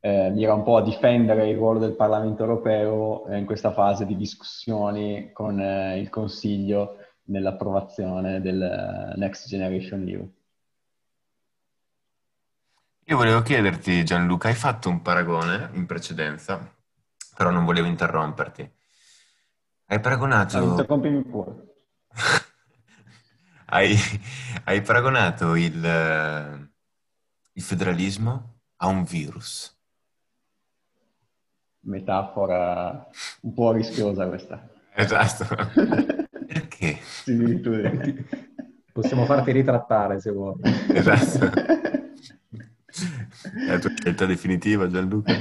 eh, 0.00 0.30
mira 0.30 0.52
un 0.52 0.64
po' 0.64 0.76
a 0.76 0.82
difendere 0.82 1.48
il 1.48 1.56
ruolo 1.56 1.78
del 1.78 1.94
Parlamento 1.94 2.42
europeo 2.42 3.26
eh, 3.26 3.38
in 3.38 3.46
questa 3.46 3.72
fase 3.72 4.04
di 4.04 4.16
discussioni 4.16 5.30
con 5.32 5.60
eh, 5.60 5.98
il 5.98 6.10
Consiglio 6.10 6.98
nell'approvazione 7.24 8.40
del 8.40 8.60
eh, 8.60 9.16
Next 9.16 9.48
Generation 9.48 10.06
EU. 10.06 10.30
Io 13.06 13.16
volevo 13.16 13.42
chiederti, 13.42 14.04
Gianluca, 14.04 14.48
hai 14.48 14.54
fatto 14.54 14.88
un 14.88 15.00
paragone 15.00 15.70
in 15.74 15.86
precedenza, 15.86 16.74
però 17.36 17.50
non 17.50 17.64
volevo 17.64 17.86
interromperti. 17.86 18.68
Hai 19.86 20.00
paragonato... 20.00 20.58
Non 20.58 20.68
interrompimi 20.70 21.22
pure. 21.22 21.52
hai, 23.66 23.96
hai 24.64 24.82
paragonato 24.82 25.54
il, 25.54 26.68
il 27.52 27.62
federalismo 27.62 28.60
a 28.76 28.86
un 28.86 29.04
virus 29.04 29.74
metafora 31.84 33.08
un 33.42 33.52
po' 33.52 33.72
rischiosa 33.72 34.26
questa. 34.28 34.68
Esatto. 34.94 35.44
Perché? 36.46 36.98
Similitudini. 37.00 38.26
Possiamo 38.92 39.24
farti 39.24 39.52
ritrattare 39.52 40.20
se 40.20 40.30
vuoi. 40.30 40.54
Esatto. 40.92 41.50
È 43.44 43.66
la 43.66 43.78
tua 43.78 43.90
scelta 43.96 44.24
definitiva, 44.24 44.86
Gianluca? 44.86 45.32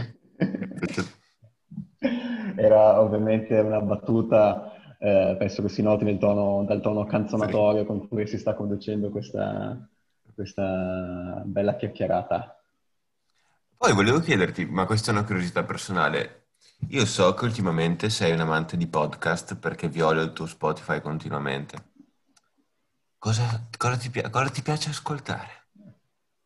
Era 2.56 3.00
ovviamente 3.00 3.58
una 3.60 3.80
battuta, 3.80 4.73
eh, 5.04 5.36
penso 5.38 5.62
che 5.62 5.68
si 5.68 5.82
noti 5.82 6.18
tono, 6.18 6.64
dal 6.64 6.80
tono 6.80 7.06
canzonatorio 7.06 7.82
sì. 7.82 7.88
con 7.88 8.08
cui 8.08 8.26
si 8.26 8.38
sta 8.38 8.54
conducendo 8.54 9.10
questa, 9.10 9.78
questa 10.34 11.42
bella 11.44 11.76
chiacchierata. 11.76 12.58
Poi 13.76 13.94
volevo 13.94 14.22
chiederti, 14.22 14.66
ma 14.66 14.86
questa 14.86 15.12
è 15.12 15.14
una 15.14 15.26
curiosità 15.26 15.66
personale. 15.66 16.52
Io 16.92 17.06
so 17.06 17.34
che 17.34 17.44
ultimamente 17.44 18.10
sei 18.10 18.32
un 18.32 18.40
amante 18.40 18.78
di 18.78 18.88
podcast 18.88 19.58
perché 19.58 19.90
viola 19.90 20.22
il 20.22 20.32
tuo 20.32 20.46
Spotify 20.46 21.02
continuamente. 21.02 21.92
Cosa, 23.18 23.68
cosa, 23.78 23.98
ti, 23.98 24.10
cosa 24.10 24.50
ti, 24.50 24.62
piace 24.62 24.90
ascoltare? 24.90 25.68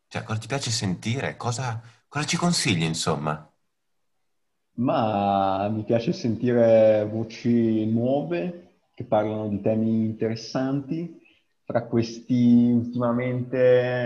Cioè, 0.07 0.23
cosa 0.23 0.39
ti 0.39 0.47
piace 0.47 0.71
sentire? 0.71 1.37
Cosa, 1.37 1.79
cosa 2.07 2.25
ci 2.25 2.37
consigli, 2.37 2.83
insomma? 2.83 3.51
Ma 4.77 5.69
mi 5.69 5.83
piace 5.83 6.13
sentire 6.13 7.07
voci 7.11 7.83
nuove 7.87 8.75
che 8.93 9.05
parlano 9.05 9.47
di 9.47 9.59
temi 9.59 10.05
interessanti. 10.05 11.19
Fra 11.63 11.83
questi, 11.85 12.71
ultimamente, 12.71 13.57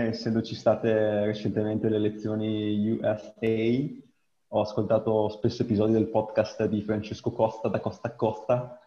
essendoci 0.08 0.54
state 0.54 1.26
recentemente 1.26 1.88
le 1.88 1.96
elezioni 1.96 2.90
USA, 2.90 3.28
ho 4.48 4.60
ascoltato 4.60 5.28
spesso 5.28 5.62
episodi 5.62 5.92
del 5.92 6.08
podcast 6.08 6.64
di 6.66 6.80
Francesco 6.80 7.32
Costa 7.32 7.68
da 7.68 7.78
Costa 7.80 8.08
a 8.08 8.14
Costa, 8.14 8.80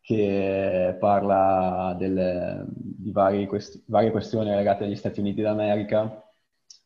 che 0.00 0.96
parla 0.98 1.94
delle, 1.98 2.64
di 2.68 3.10
varie, 3.10 3.46
quest- 3.46 3.82
varie 3.86 4.12
questioni 4.12 4.50
legate 4.50 4.84
agli 4.84 4.96
Stati 4.96 5.18
Uniti 5.18 5.42
d'America, 5.42 6.22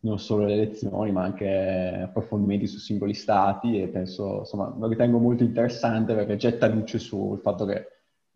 non 0.01 0.19
solo 0.19 0.45
le 0.45 0.53
elezioni, 0.53 1.11
ma 1.11 1.23
anche 1.23 2.01
approfondimenti 2.03 2.67
su 2.67 2.79
singoli 2.79 3.15
stati 3.15 3.81
e 3.81 3.89
penso, 3.89 4.41
insomma, 4.41 4.75
lo 4.77 4.87
ritengo 4.87 5.19
molto 5.19 5.43
interessante 5.43 6.15
perché 6.15 6.37
getta 6.37 6.69
luce 6.69 6.99
sul 6.99 7.39
fatto 7.41 7.65
che 7.65 7.89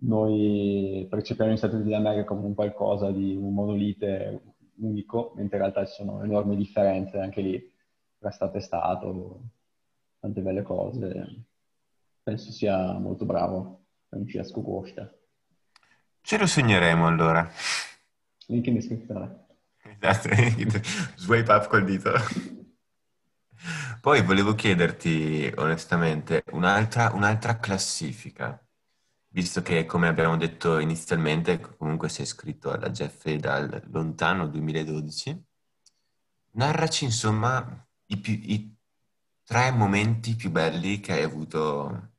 noi 0.02 1.07
percepiamo 1.09 1.52
gli 1.52 1.57
Stati 1.57 1.75
Uniti 1.75 1.90
d'America 1.90 2.25
come 2.25 2.47
un 2.47 2.55
qualcosa 2.55 3.11
di 3.11 3.37
un 3.37 3.52
monolite 3.52 4.43
unico, 4.76 5.33
mentre 5.37 5.59
in 5.59 5.62
realtà 5.62 5.85
ci 5.85 5.95
sono 5.95 6.23
enormi 6.23 6.57
differenze 6.57 7.19
anche 7.19 7.40
lì 7.43 7.73
tra 8.19 8.31
Stato 8.31 8.57
e 8.57 8.61
Stato, 8.61 9.40
tante 10.19 10.40
belle 10.40 10.62
cose. 10.62 11.45
Penso 12.23 12.50
sia 12.50 12.99
molto 12.99 13.25
bravo 13.25 13.85
Francesco 14.09 14.62
Costa. 14.62 15.12
Ce 16.23 16.38
lo 16.38 16.47
segneremo 16.47 17.07
allora. 17.07 17.49
Link 18.47 18.67
in 18.67 18.75
descrizione. 18.75 19.49
Esatto, 20.00 20.28
swipe 21.16 21.50
up 21.52 21.68
col 21.68 21.84
dito. 21.84 22.12
Poi 24.00 24.22
volevo 24.22 24.54
chiederti 24.54 25.52
onestamente 25.56 26.44
un'altra, 26.52 27.10
un'altra 27.12 27.58
classifica 27.58 28.58
Visto 29.32 29.62
che, 29.62 29.84
come 29.87 30.08
abbiamo 30.08 30.37
detto 30.37 30.78
inizialmente, 30.80 31.60
comunque 31.60 32.08
sei 32.08 32.25
iscritto 32.25 32.72
alla 32.72 32.88
GFE 32.88 33.37
dal 33.38 33.82
lontano 33.92 34.49
2012, 34.49 35.44
narraci 36.52 37.04
insomma 37.04 37.87
i, 38.06 38.16
più, 38.18 38.32
i 38.32 38.76
tre 39.44 39.70
momenti 39.70 40.34
più 40.34 40.50
belli 40.50 41.00
che 41.00 41.12
hai 41.12 41.22
avuto 41.22 42.12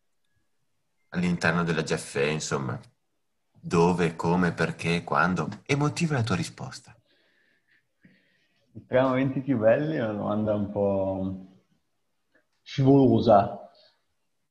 all'interno 1.10 1.64
della 1.64 1.84
GFE, 1.84 2.30
insomma. 2.30 2.80
Dove, 3.64 4.16
come, 4.16 4.54
perché, 4.54 5.04
quando 5.04 5.62
e 5.66 5.76
motiva 5.76 6.16
la 6.16 6.24
tua 6.24 6.36
risposta. 6.36 6.96
I 8.74 8.86
tre 8.86 9.02
momenti 9.02 9.42
più 9.42 9.58
belli 9.58 9.96
è 9.96 10.04
una 10.04 10.14
domanda 10.14 10.54
un 10.54 10.72
po' 10.72 11.46
scivolosa. 12.62 13.70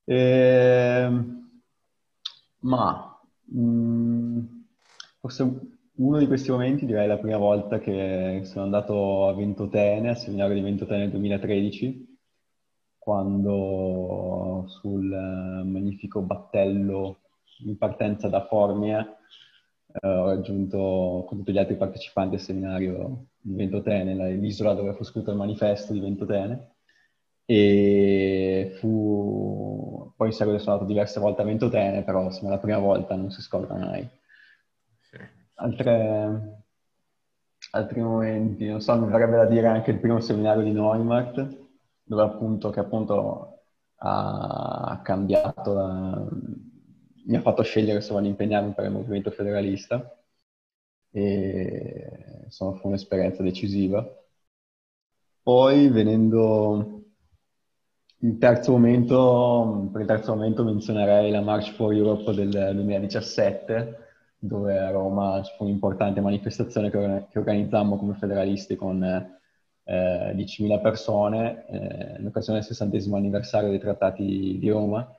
Ehm 0.04 1.38
ma 2.60 3.18
mh, 3.44 3.60
mm, 3.60 4.38
forse 5.20 5.60
uno 5.94 6.18
di 6.18 6.26
questi 6.26 6.50
momenti 6.50 6.86
direi 6.86 7.06
la 7.06 7.18
prima 7.18 7.36
volta 7.36 7.78
che 7.78 8.40
sono 8.44 8.64
andato 8.64 9.28
a 9.28 9.34
Ventotene, 9.34 10.10
al 10.10 10.16
seminario 10.18 10.54
di 10.54 10.62
Ventotene 10.62 11.00
nel 11.00 11.10
2013, 11.10 12.18
quando 12.98 14.64
sul 14.68 15.12
eh, 15.12 15.64
magnifico 15.64 16.22
battello 16.22 17.18
in 17.66 17.76
partenza 17.76 18.28
da 18.28 18.46
Formia 18.46 19.06
eh, 19.92 20.08
ho 20.08 20.26
raggiunto 20.26 21.24
con 21.26 21.38
tutti 21.38 21.52
gli 21.52 21.58
altri 21.58 21.76
partecipanti 21.76 22.34
al 22.36 22.40
seminario 22.40 23.26
di 23.40 23.54
Ventotene, 23.54 24.36
l'isola 24.36 24.74
dove 24.74 24.94
fu 24.94 25.04
scritto 25.04 25.30
il 25.30 25.36
manifesto 25.36 25.92
di 25.92 26.00
Ventotene 26.00 26.74
e 27.44 28.76
fu... 28.78 30.12
poi 30.16 30.28
in 30.28 30.32
seguito 30.32 30.60
sono 30.60 30.74
andato 30.74 30.90
diverse 30.90 31.18
volte 31.20 31.42
a 31.42 31.44
Ventotene, 31.44 32.04
però 32.04 32.24
insomma 32.24 32.50
la 32.50 32.58
prima 32.58 32.78
volta 32.78 33.16
non 33.16 33.30
si 33.30 33.42
scorda 33.42 33.74
mai. 33.74 34.08
Altre... 35.56 36.58
Altri 37.72 38.00
momenti, 38.00 38.66
non 38.66 38.80
so, 38.80 38.96
mi 38.98 39.08
verrebbe 39.10 39.36
da 39.36 39.44
dire 39.46 39.68
anche 39.68 39.90
il 39.92 40.00
primo 40.00 40.20
seminario 40.20 40.62
di 40.62 40.72
Neumarkt, 40.72 41.58
dove 42.02 42.22
appunto, 42.22 42.70
che 42.70 42.80
appunto 42.80 43.62
ha 43.96 45.00
cambiato 45.02 45.72
la, 45.74 46.28
mi 47.26 47.36
ha 47.36 47.40
fatto 47.40 47.62
scegliere 47.62 48.00
se 48.00 48.12
voglio 48.12 48.28
impegnarmi 48.28 48.72
per 48.72 48.84
il 48.84 48.90
movimento 48.92 49.30
federalista 49.30 50.16
e 51.12 52.42
insomma 52.44 52.76
fu 52.78 52.88
un'esperienza 52.88 53.42
decisiva. 53.42 54.06
Poi 55.42 55.88
venendo 55.88 57.00
in 58.22 58.38
terzo 58.38 58.72
momento, 58.72 59.88
per 59.92 60.02
il 60.02 60.06
terzo 60.06 60.34
momento 60.34 60.62
menzionerei 60.62 61.30
la 61.30 61.40
March 61.40 61.72
for 61.72 61.92
Europe 61.94 62.32
del 62.34 62.50
2017, 62.50 64.08
dove 64.38 64.78
a 64.78 64.90
Roma 64.90 65.42
fu 65.56 65.64
un'importante 65.64 66.20
manifestazione 66.20 66.90
che, 66.90 67.26
che 67.30 67.38
organizzammo 67.38 67.96
come 67.96 68.14
federalisti 68.14 68.76
con 68.76 69.02
eh, 69.02 70.34
10.000 70.34 70.80
persone 70.80 71.66
eh, 71.68 72.20
in 72.20 72.26
occasione 72.26 72.58
del 72.58 72.68
sessantesimo 72.68 73.16
anniversario 73.16 73.70
dei 73.70 73.78
trattati 73.80 74.58
di 74.58 74.68
Roma, 74.68 75.14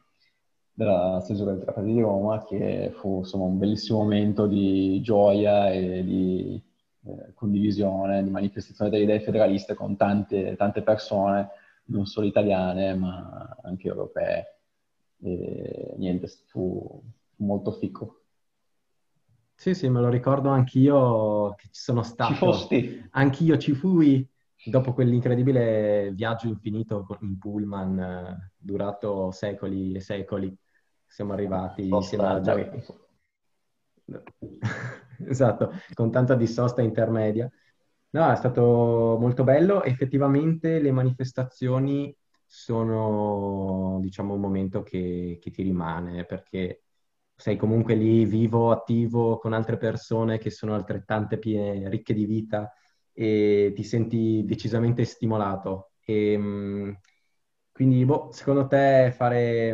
della 0.74 1.20
stesura 1.22 1.52
dei 1.54 1.64
trattati 1.64 1.92
di 1.92 2.02
Roma, 2.02 2.44
che 2.44 2.92
fu 2.96 3.20
insomma 3.20 3.46
un 3.46 3.58
bellissimo 3.58 4.00
momento 4.00 4.48
di 4.48 5.02
gioia 5.02 5.72
e 5.72 6.04
di 6.04 6.62
eh, 7.06 7.34
condivisione, 7.34 8.24
di 8.24 8.30
manifestazione 8.30 8.90
delle 8.90 9.04
idee 9.04 9.20
federaliste 9.20 9.74
con 9.74 9.96
tante, 9.98 10.56
tante 10.56 10.82
persone, 10.82 11.50
non 11.86 12.06
solo 12.06 12.28
italiane, 12.28 12.94
ma 12.96 13.58
anche 13.64 13.88
europee. 13.88 14.60
E 15.24 15.94
niente, 15.98 16.28
fu, 16.48 17.04
fu 17.36 17.44
molto 17.44 17.72
fico. 17.72 18.22
Sì, 19.54 19.76
sì, 19.76 19.90
me 19.90 20.00
lo 20.00 20.10
ricordo 20.10 20.50
anch'io 20.50 21.54
che 21.56 21.68
ci 21.72 21.82
sono 21.82 22.02
stato. 22.02 22.34
Ci 22.34 22.38
fosti? 22.40 23.08
Anch'io 23.12 23.58
ci 23.58 23.74
fui 23.74 24.28
dopo 24.66 24.94
quell'incredibile 24.94 26.12
viaggio 26.14 26.48
infinito 26.48 27.06
in 27.22 27.38
pullman 27.38 28.00
eh, 28.00 28.52
durato 28.58 29.32
secoli 29.32 29.94
e 29.94 30.00
secoli. 30.00 30.56
Siamo 31.06 31.34
arrivati 31.34 31.90
insieme 31.90 32.26
alla 32.26 32.42
Giappone. 32.42 32.84
esatto, 35.26 35.72
con 35.94 36.12
tanta 36.12 36.36
dissosta 36.36 36.82
intermedia. 36.82 37.50
No, 38.12 38.32
è 38.32 38.36
stato 38.36 39.18
molto 39.20 39.44
bello. 39.44 39.84
Effettivamente 39.84 40.80
le 40.80 40.92
manifestazioni 40.92 42.16
sono, 42.46 44.00
diciamo, 44.02 44.34
un 44.34 44.40
momento 44.40 44.84
che, 44.84 45.38
che 45.42 45.52
ti 45.52 45.64
rimane 45.64 46.26
perché 46.26 46.84
sei 47.36 47.58
comunque 47.58 47.96
lì 47.96 48.26
vivo, 48.26 48.72
attivo 48.72 49.38
con 49.38 49.54
altre 49.54 49.78
persone 49.78 50.38
che 50.38 50.52
sono 50.52 50.76
altrettante 50.76 51.40
piene, 51.40 51.90
ricche 51.90 52.14
di 52.14 52.26
vita 52.26 52.72
e 53.14 53.72
ti 53.76 53.84
senti 53.84 54.44
decisamente 54.46 55.04
stimolato. 55.06 55.92
E, 56.04 56.34
ehm, 56.34 57.00
quindi, 57.72 58.06
boh, 58.06 58.30
secondo 58.32 58.68
te 58.68 59.14
fare, 59.16 59.74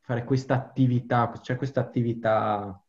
fare 0.00 0.24
questa 0.24 0.54
attività, 0.54 1.32
cioè 1.42 1.56
questa 1.56 1.80
attività 1.80 2.82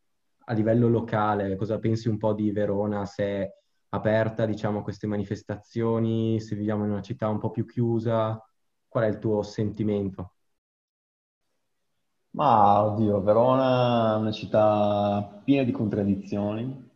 a 0.46 0.53
livello 0.53 0.88
locale, 0.89 1.55
cosa 1.55 1.79
pensi 1.79 2.10
un 2.10 2.17
po' 2.17 2.34
di 2.34 2.51
Verona, 2.51 3.05
se 3.05 3.24
è 3.24 3.53
aperta, 3.89 4.46
diciamo, 4.46 4.79
a 4.79 4.84
queste 4.84 5.08
manifestazioni, 5.08 6.39
se 6.39 6.55
viviamo 6.55 6.84
in 6.86 6.91
una 6.91 7.01
città 7.01 7.27
un 7.29 7.39
po' 7.39 7.51
più 7.51 7.65
chiusa, 7.65 8.41
qual 8.88 9.05
è 9.05 9.08
il 9.08 9.20
tuo 9.20 9.43
sentimento? 9.43 10.34
Ma 12.31 12.84
oddio, 12.84 13.22
Verona 13.22 14.15
è 14.15 14.17
una 14.17 14.31
città 14.31 15.41
piena 15.43 15.63
di 15.63 15.72
contraddizioni, 15.72 16.90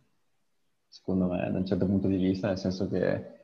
secondo 0.96 1.26
me, 1.26 1.50
da 1.50 1.58
un 1.58 1.66
certo 1.66 1.86
punto 1.86 2.08
di 2.08 2.16
vista, 2.16 2.48
nel 2.48 2.58
senso 2.58 2.88
che 2.88 3.34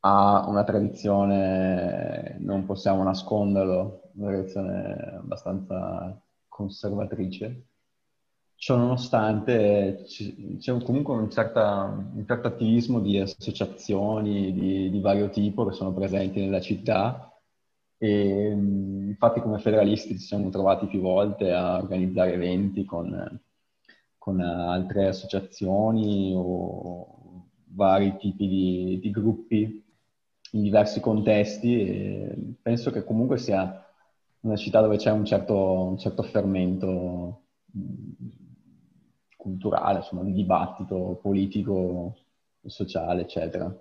ha 0.00 0.44
una 0.48 0.64
tradizione, 0.64 2.36
non 2.40 2.66
possiamo 2.66 3.02
nasconderlo, 3.04 4.10
una 4.14 4.30
tradizione 4.32 4.94
abbastanza 5.20 6.20
conservatrice. 6.48 7.66
Ciò 8.56 8.76
nonostante 8.76 10.04
c'è 10.58 10.82
comunque 10.82 11.14
un, 11.14 11.30
certa, 11.30 11.82
un, 11.84 12.24
certo 12.26 12.48
attivismo 12.48 13.00
di 13.00 13.18
associazioni 13.20 14.52
di, 14.52 14.90
di 14.90 15.00
vario 15.00 15.28
tipo 15.28 15.66
che 15.66 15.74
sono 15.74 15.92
presenti 15.92 16.40
nella 16.40 16.60
città 16.60 17.30
e 17.98 18.48
infatti 18.50 19.40
come 19.40 19.58
federalisti 19.58 20.18
ci 20.18 20.24
siamo 20.24 20.48
trovati 20.48 20.86
più 20.86 21.00
volte 21.00 21.52
a 21.52 21.76
organizzare 21.76 22.32
eventi 22.32 22.84
con, 22.84 23.40
con 24.26 24.40
altre 24.40 25.06
associazioni 25.06 26.32
o 26.34 27.44
vari 27.66 28.16
tipi 28.16 28.48
di, 28.48 28.98
di 29.00 29.10
gruppi 29.12 29.84
in 30.50 30.62
diversi 30.62 30.98
contesti 30.98 31.80
e 31.80 32.36
penso 32.60 32.90
che 32.90 33.04
comunque 33.04 33.38
sia 33.38 33.86
una 34.40 34.56
città 34.56 34.80
dove 34.80 34.96
c'è 34.96 35.12
un 35.12 35.24
certo, 35.24 35.84
un 35.90 35.96
certo 35.98 36.24
fermento 36.24 37.44
culturale, 39.36 39.98
insomma, 39.98 40.24
di 40.24 40.32
dibattito 40.32 41.20
politico, 41.22 42.16
sociale, 42.64 43.22
eccetera. 43.22 43.72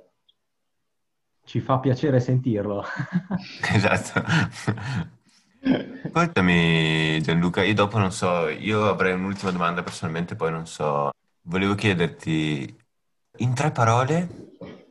Ci 1.44 1.60
fa 1.60 1.80
piacere 1.80 2.20
sentirlo. 2.20 2.84
esatto. 3.74 4.22
Ascoltami 5.66 7.20
Gianluca, 7.22 7.64
io 7.64 7.74
dopo 7.74 7.98
non 7.98 8.12
so, 8.12 8.48
io 8.48 8.88
avrei 8.88 9.14
un'ultima 9.14 9.52
domanda 9.52 9.82
personalmente, 9.82 10.36
poi 10.36 10.52
non 10.52 10.68
so. 10.68 11.12
Volevo 11.42 11.74
chiederti 11.74 12.78
in 13.38 13.54
tre 13.56 13.72
parole, 13.72 14.30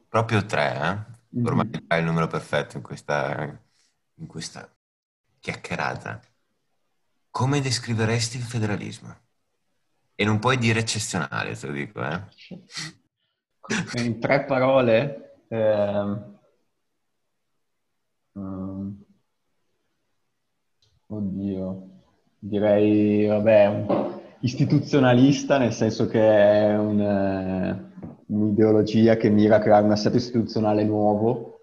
proprio 0.09 0.45
tre, 0.45 0.75
eh? 0.75 1.43
ormai 1.45 1.67
mm-hmm. 1.67 1.85
hai 1.89 1.99
il 2.01 2.05
numero 2.05 2.27
perfetto 2.27 2.77
in 2.77 2.83
questa, 2.83 3.61
in 4.15 4.27
questa 4.27 4.69
chiacchierata. 5.39 6.21
Come 7.31 7.61
descriveresti 7.61 8.37
il 8.37 8.43
federalismo? 8.43 9.17
E 10.17 10.25
non 10.25 10.39
puoi 10.39 10.59
dire 10.59 10.81
eccezionale, 10.81 11.57
te 11.57 11.67
lo 11.67 11.73
dico, 11.73 12.05
eh? 12.05 12.23
In 13.95 14.21
tre 14.21 14.45
parole? 14.45 15.45
Eh... 15.49 16.33
oddio, 21.17 21.83
direi, 22.39 23.27
vabbè, 23.27 23.85
istituzionalista, 24.41 25.59
nel 25.59 25.73
senso 25.73 26.07
che 26.07 26.21
è 26.21 26.77
un, 26.77 27.01
eh, 27.01 28.13
un'ideologia 28.27 29.17
che 29.17 29.31
mira 29.31 29.57
a 29.57 29.61
creare 29.61 29.85
un 29.85 29.93
assetto 29.93 30.17
istituzionale 30.17 30.85
nuovo 30.85 31.61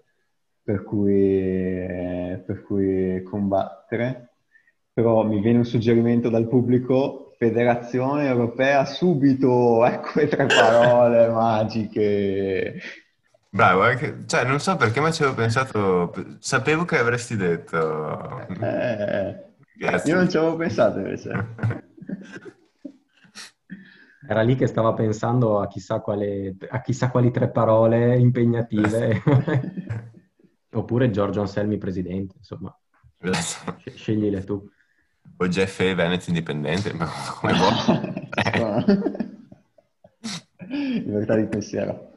per 0.62 0.84
cui, 0.84 1.86
per 2.44 2.62
cui 2.66 3.22
combattere. 3.22 4.28
Però 4.92 5.24
mi 5.24 5.40
viene 5.40 5.58
un 5.58 5.64
suggerimento 5.64 6.28
dal 6.28 6.48
pubblico, 6.48 7.34
Federazione 7.38 8.26
Europea 8.26 8.84
subito, 8.84 9.84
ecco 9.86 10.20
le 10.20 10.28
tre 10.28 10.46
parole 10.46 11.28
magiche. 11.28 12.80
Bravo, 13.54 13.86
eh, 13.86 14.24
cioè 14.24 14.44
non 14.46 14.60
so 14.60 14.76
perché 14.76 14.98
ma 15.00 15.10
ci 15.10 15.22
avevo 15.22 15.36
pensato, 15.36 16.38
sapevo 16.38 16.86
che 16.86 16.96
avresti 16.96 17.36
detto. 17.36 18.48
Eh, 18.48 19.44
io 20.06 20.14
non 20.14 20.30
ci 20.30 20.38
avevo 20.38 20.56
pensato 20.56 20.96
invece. 20.98 21.30
Era 24.26 24.40
lì 24.40 24.56
che 24.56 24.66
stava 24.66 24.94
pensando 24.94 25.60
a 25.60 25.68
chissà, 25.68 26.00
quale, 26.00 26.56
a 26.66 26.80
chissà 26.80 27.10
quali 27.10 27.30
tre 27.30 27.50
parole 27.50 28.16
impegnative. 28.16 29.22
Oppure 30.72 31.10
Giorgio 31.10 31.40
Anselmi 31.40 31.76
presidente, 31.76 32.36
insomma. 32.38 32.74
Esatto. 33.18 33.90
Sceglile 33.94 34.44
tu. 34.44 34.66
O 35.36 35.48
Jeff 35.48 35.78
E. 35.80 35.94
Veneto 35.94 36.30
indipendente, 36.30 36.94
ma 36.94 37.06
come 37.38 37.52
vuoi. 37.52 38.30
Libertà 41.04 41.36
di 41.36 41.46
pensiero. 41.48 42.12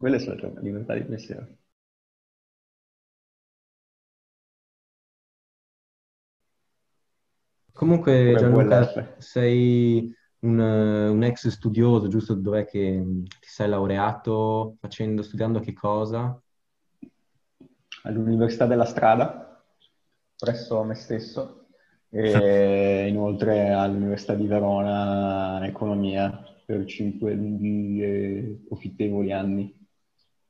Quella 0.00 0.16
è 0.16 0.24
la 0.24 0.34
tua 0.34 0.50
libertà 0.60 0.94
di 0.94 1.02
pensiero. 1.02 1.46
Comunque, 7.74 8.34
Gianluca, 8.38 9.18
sei 9.18 10.10
un, 10.38 10.58
un, 10.58 11.22
ex 11.22 11.48
studioso, 11.48 12.08
giusto? 12.08 12.32
Dov'è 12.32 12.64
che 12.64 13.04
ti 13.24 13.46
sei 13.46 13.68
laureato 13.68 14.76
facendo, 14.80 15.20
studiando 15.20 15.60
che 15.60 15.74
cosa? 15.74 16.42
All'Università 18.04 18.64
della 18.64 18.86
Strada, 18.86 19.62
presso 20.34 20.82
me 20.82 20.94
stesso, 20.94 21.66
e 22.08 23.04
inoltre 23.06 23.68
all'Università 23.68 24.32
di 24.32 24.46
Verona 24.46 25.60
Economia 25.66 26.42
per 26.64 26.86
cinque 26.86 27.34
lunghi 27.34 28.02
e 28.02 28.62
profittevoli 28.66 29.30
anni. 29.30 29.79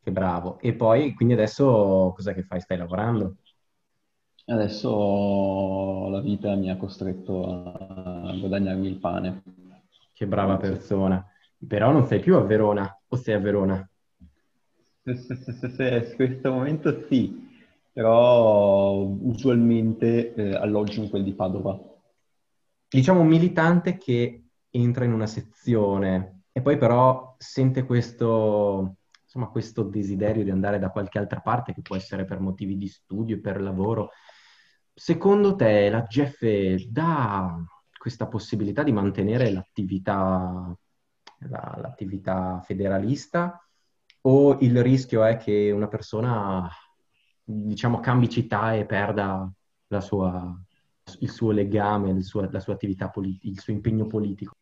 Che 0.02 0.10
bravo. 0.10 0.58
E 0.60 0.74
poi, 0.74 1.14
quindi 1.14 1.34
adesso 1.34 2.12
cos'è 2.14 2.34
che 2.34 2.42
fai? 2.42 2.60
Stai 2.60 2.78
lavorando? 2.78 3.36
Adesso 4.46 6.08
la 6.08 6.20
vita 6.20 6.54
mi 6.56 6.70
ha 6.70 6.76
costretto 6.76 7.44
a 7.46 8.34
guadagnarmi 8.36 8.88
il 8.88 8.96
pane. 8.96 9.42
Che 10.12 10.26
brava 10.26 10.56
persona. 10.56 11.24
Però 11.66 11.92
non 11.92 12.06
sei 12.06 12.20
più 12.20 12.36
a 12.36 12.40
Verona, 12.40 13.00
o 13.08 13.16
sei 13.16 13.34
a 13.34 13.38
Verona? 13.38 13.88
In 15.04 16.12
questo 16.16 16.52
momento 16.52 17.06
sì, 17.08 17.48
però 17.92 18.94
usualmente 18.94 20.34
eh, 20.34 20.54
alloggio 20.54 21.02
in 21.02 21.10
quel 21.10 21.24
di 21.24 21.32
Padova. 21.32 21.78
diciamo 22.88 23.20
un 23.20 23.28
militante 23.28 23.96
che 23.96 24.44
entra 24.70 25.04
in 25.04 25.12
una 25.12 25.26
sezione 25.26 26.42
e 26.52 26.60
poi 26.62 26.76
però 26.76 27.34
sente 27.38 27.84
questo, 27.84 28.96
insomma, 29.30 29.46
questo 29.46 29.84
desiderio 29.84 30.42
di 30.42 30.50
andare 30.50 30.80
da 30.80 30.90
qualche 30.90 31.20
altra 31.20 31.40
parte, 31.40 31.72
che 31.72 31.82
può 31.82 31.94
essere 31.94 32.24
per 32.24 32.40
motivi 32.40 32.76
di 32.76 32.88
studio, 32.88 33.40
per 33.40 33.60
lavoro. 33.60 34.10
Secondo 34.92 35.54
te 35.54 35.88
la 35.88 36.02
GF 36.02 36.84
dà 36.88 37.56
questa 37.96 38.26
possibilità 38.26 38.82
di 38.82 38.90
mantenere 38.90 39.52
l'attività, 39.52 40.76
la, 41.48 41.78
l'attività 41.80 42.60
federalista 42.64 43.64
o 44.22 44.58
il 44.60 44.82
rischio 44.82 45.22
è 45.24 45.36
che 45.36 45.70
una 45.70 45.86
persona, 45.86 46.68
diciamo, 47.44 48.00
cambi 48.00 48.28
città 48.28 48.74
e 48.74 48.84
perda 48.84 49.48
sua, 50.00 50.60
il 51.20 51.30
suo 51.30 51.52
legame, 51.52 52.10
il 52.10 52.24
suo, 52.24 52.48
la 52.50 52.60
sua 52.60 52.74
attività 52.74 53.08
politica, 53.10 53.46
il 53.46 53.60
suo 53.60 53.72
impegno 53.72 54.06
politico? 54.06 54.56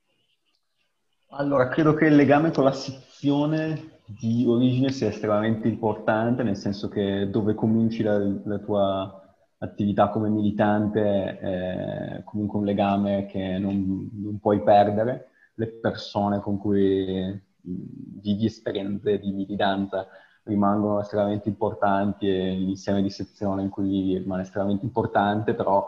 Allora, 1.31 1.68
credo 1.68 1.94
che 1.94 2.04
il 2.07 2.16
legame 2.16 2.50
con 2.50 2.64
la 2.64 2.72
sezione 2.72 3.96
di 4.09 4.44
origine 4.47 4.90
sia 4.90 5.09
estremamente 5.09 5.68
importante, 5.68 6.42
nel 6.42 6.57
senso 6.57 6.88
che 6.88 7.29
dove 7.31 7.55
cominci 7.55 8.03
la, 8.03 8.18
la 8.44 8.59
tua 8.59 9.23
attività 9.59 10.09
come 10.09 10.29
militante 10.29 11.38
è 11.38 12.23
comunque 12.25 12.59
un 12.59 12.64
legame 12.64 13.27
che 13.27 13.59
non, 13.59 14.09
non 14.12 14.38
puoi 14.38 14.62
perdere. 14.62 15.31
Le 15.55 15.66
persone 15.66 16.40
con 16.40 16.59
cui 16.59 17.38
vivi 17.61 18.47
esperienze 18.47 19.18
di 19.18 19.31
militanza 19.33 20.07
rimangono 20.44 21.01
estremamente 21.01 21.49
importanti 21.49 22.29
e 22.29 22.55
l'insieme 22.55 23.03
di 23.03 23.11
sezione 23.11 23.62
in 23.62 23.68
cui 23.68 23.88
vivi 23.88 24.18
rimane 24.18 24.42
estremamente 24.42 24.87
importante, 24.87 25.55
però 25.55 25.87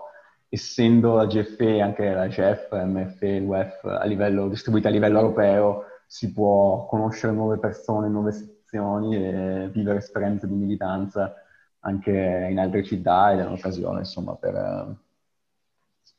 essendo 0.48 1.14
la 1.14 1.26
GFE, 1.26 1.80
anche 1.80 2.12
la 2.12 2.28
GEF, 2.28 2.72
MFE, 2.72 3.38
l'UEF 3.38 3.84
a 3.84 4.04
livello, 4.04 4.48
distribuita 4.48 4.88
a 4.88 4.90
livello 4.90 5.20
europeo, 5.20 5.84
si 6.12 6.32
può 6.32 6.86
conoscere 6.86 7.32
nuove 7.32 7.58
persone, 7.58 8.08
nuove 8.08 8.32
sezioni 8.32 9.14
e 9.14 9.70
vivere 9.72 9.98
esperienze 9.98 10.48
di 10.48 10.54
militanza 10.54 11.32
anche 11.80 12.48
in 12.50 12.58
altre 12.58 12.82
città 12.82 13.32
ed 13.32 13.38
è 13.38 13.44
un'occasione, 13.44 14.00
insomma, 14.00 14.34
per, 14.34 14.96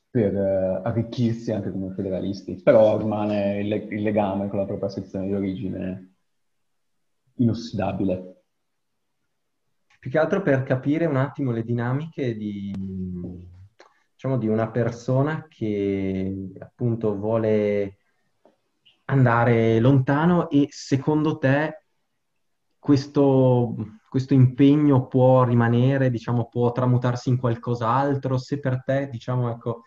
per 0.08 0.34
arricchirsi 0.82 1.52
anche 1.52 1.70
come 1.70 1.92
federalisti. 1.92 2.54
Però 2.62 2.96
rimane 2.96 3.60
il, 3.60 3.70
il 3.92 4.02
legame 4.02 4.48
con 4.48 4.60
la 4.60 4.64
propria 4.64 4.88
sezione 4.88 5.26
di 5.26 5.34
origine 5.34 6.14
inossidabile. 7.34 8.44
Più 10.00 10.10
che 10.10 10.18
altro 10.18 10.40
per 10.40 10.62
capire 10.62 11.04
un 11.04 11.16
attimo 11.16 11.50
le 11.50 11.64
dinamiche 11.64 12.34
di, 12.34 12.74
diciamo, 14.12 14.38
di 14.38 14.48
una 14.48 14.70
persona 14.70 15.46
che 15.50 16.50
appunto 16.60 17.14
vuole 17.14 17.98
andare 19.12 19.78
lontano 19.78 20.48
e 20.48 20.68
secondo 20.70 21.38
te 21.38 21.84
questo, 22.78 23.74
questo 24.08 24.34
impegno 24.34 25.06
può 25.06 25.44
rimanere, 25.44 26.10
diciamo, 26.10 26.48
può 26.48 26.72
tramutarsi 26.72 27.28
in 27.28 27.36
qualcos'altro? 27.36 28.38
Se 28.38 28.58
per 28.58 28.82
te, 28.82 29.08
diciamo, 29.08 29.50
ecco, 29.50 29.82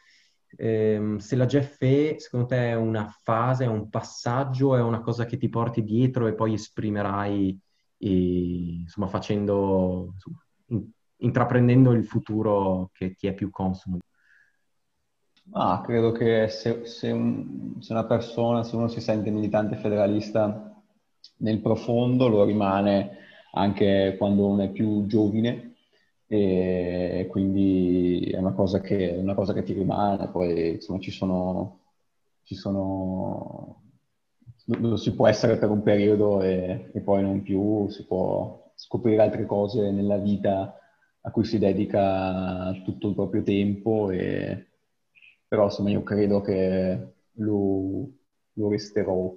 ehm, 0.57 1.17
se 1.17 1.35
la 1.35 1.45
GFE 1.45 2.19
secondo 2.19 2.45
te 2.45 2.69
è 2.69 2.75
una 2.75 3.07
fase, 3.23 3.65
è 3.65 3.67
un 3.67 3.89
passaggio, 3.89 4.75
è 4.75 4.81
una 4.81 5.01
cosa 5.01 5.25
che 5.25 5.37
ti 5.37 5.49
porti 5.49 5.83
dietro 5.83 6.27
e 6.27 6.35
poi 6.35 6.53
esprimerai, 6.53 7.59
e, 7.97 8.09
insomma, 8.81 9.07
facendo, 9.07 10.11
insomma, 10.13 10.45
in, 10.67 10.89
intraprendendo 11.17 11.91
il 11.91 12.05
futuro 12.05 12.89
che 12.93 13.15
ti 13.15 13.27
è 13.27 13.33
più 13.33 13.49
consono? 13.49 13.99
Ah, 15.51 15.81
credo 15.85 16.11
che 16.11 16.47
se, 16.49 16.85
se, 16.85 17.11
un, 17.11 17.75
se, 17.79 17.93
una 17.93 18.05
persona, 18.05 18.63
se 18.63 18.75
uno 18.75 18.87
si 18.87 18.99
sente 18.99 19.29
militante 19.31 19.75
federalista 19.77 20.73
nel 21.37 21.61
profondo, 21.61 22.27
lo 22.27 22.43
rimane 22.43 23.17
anche 23.53 24.15
quando 24.17 24.47
uno 24.47 24.63
è 24.63 24.69
più 24.69 25.05
giovane 25.05 25.75
e 26.27 27.27
quindi 27.29 28.29
è 28.31 28.37
una 28.37 28.53
cosa 28.53 28.81
che, 28.81 29.15
una 29.17 29.33
cosa 29.35 29.53
che 29.53 29.63
ti 29.63 29.73
rimane. 29.73 30.29
Poi 30.29 30.71
insomma 30.73 30.99
ci 30.99 31.11
sono, 31.11 31.79
ci 32.43 32.55
sono 32.55 33.83
lo 34.65 34.97
si 34.97 35.13
può 35.13 35.27
essere 35.27 35.57
per 35.57 35.69
un 35.69 35.83
periodo 35.83 36.41
e, 36.41 36.89
e, 36.93 37.01
poi 37.01 37.21
non 37.21 37.41
più, 37.43 37.87
si 37.89 38.05
può 38.05 38.71
scoprire 38.75 39.21
altre 39.21 39.45
cose 39.45 39.91
nella 39.91 40.17
vita 40.17 40.75
a 41.21 41.31
cui 41.31 41.43
si 41.45 41.59
dedica 41.59 42.71
tutto 42.83 43.09
il 43.09 43.15
proprio 43.15 43.43
tempo 43.43 44.09
e, 44.09 44.65
però 45.47 45.65
insomma 45.65 45.89
io 45.89 46.03
credo 46.03 46.41
che 46.41 47.13
lo, 47.33 48.09
lo 48.53 48.69
resterò 48.69 49.33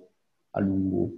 a 0.50 0.60
lungo. 0.60 1.10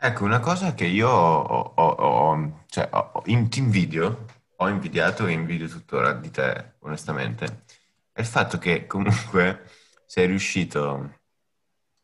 Ecco, 0.00 0.24
una 0.24 0.40
cosa 0.40 0.74
che 0.74 0.84
io 0.84 1.08
ho, 1.08 1.72
ho, 1.74 1.90
ho, 1.90 2.64
cioè, 2.68 2.88
ho 2.92 3.22
in, 3.26 3.48
ti 3.48 3.58
invidio, 3.58 4.26
ho 4.56 4.68
invidiato 4.68 5.26
e 5.26 5.32
invidio 5.32 5.68
tuttora 5.68 6.12
di 6.12 6.30
te, 6.30 6.74
onestamente, 6.80 7.64
è 8.12 8.20
il 8.20 8.26
fatto 8.26 8.58
che 8.58 8.86
comunque 8.86 9.64
sei 10.06 10.26
riuscito, 10.26 11.20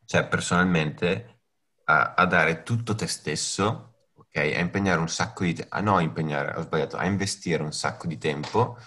cioè 0.05 0.27
personalmente, 0.27 1.39
a, 1.85 2.13
a 2.15 2.25
dare 2.25 2.63
tutto 2.63 2.95
te 2.95 3.07
stesso, 3.07 3.93
ok? 4.15 4.35
A 4.37 4.59
impegnare 4.59 4.99
un 4.99 5.09
sacco 5.09 5.43
di 5.45 5.53
tempo, 5.53 5.75
ah 5.75 5.81
no, 5.81 5.99
impegnare, 5.99 6.57
ho 6.57 6.61
sbagliato, 6.63 6.97
a 6.97 7.05
investire 7.05 7.63
un 7.63 7.71
sacco 7.71 8.07
di 8.07 8.17
tempo 8.17 8.77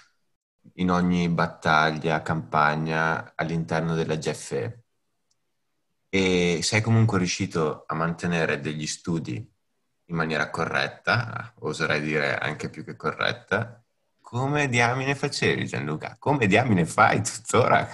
in 0.74 0.90
ogni 0.90 1.28
battaglia, 1.28 2.22
campagna 2.22 3.33
all'interno 3.35 3.94
della 3.94 4.16
GFE. 4.16 4.83
E 6.11 6.61
sei 6.62 6.81
comunque 6.81 7.18
riuscito 7.18 7.85
a 7.87 7.94
mantenere 7.94 8.61
degli 8.61 8.87
studi 8.87 9.35
in 10.07 10.16
maniera 10.16 10.50
corretta, 10.50 11.52
oserei 11.61 12.00
dire 12.00 12.38
anche 12.38 12.70
più 12.70 12.85
che 12.85 12.96
corretta. 12.96 13.83
Come 14.20 14.68
diamine 14.68 15.14
facevi 15.14 15.66
Gianluca? 15.66 16.16
Come 16.18 16.46
diamine 16.46 16.85
fai 16.87 17.22
tuttora? 17.22 17.87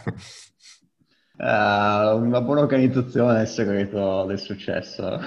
Uh, 1.37 2.17
una 2.19 2.41
buona 2.41 2.61
organizzazione 2.61 3.39
è 3.39 3.43
il 3.43 3.49
segreto 3.49 4.25
del 4.27 4.39
successo. 4.39 5.21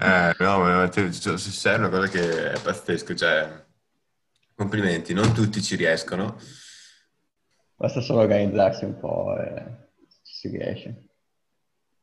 eh, 0.00 0.34
no, 0.38 0.58
ma 0.58 0.90
cioè, 0.90 1.10
sei 1.12 1.78
una 1.78 1.88
cosa 1.88 2.08
che 2.08 2.52
è 2.52 2.60
pazzesco, 2.60 3.14
cioè 3.14 3.66
Complimenti, 4.58 5.14
non 5.14 5.32
tutti 5.32 5.62
ci 5.62 5.74
riescono. 5.74 6.36
Basta 7.76 8.02
solo 8.02 8.20
organizzarsi 8.20 8.84
un 8.84 8.98
po' 8.98 9.34
e 9.40 9.88
si 10.22 10.48
riesce. 10.48 11.08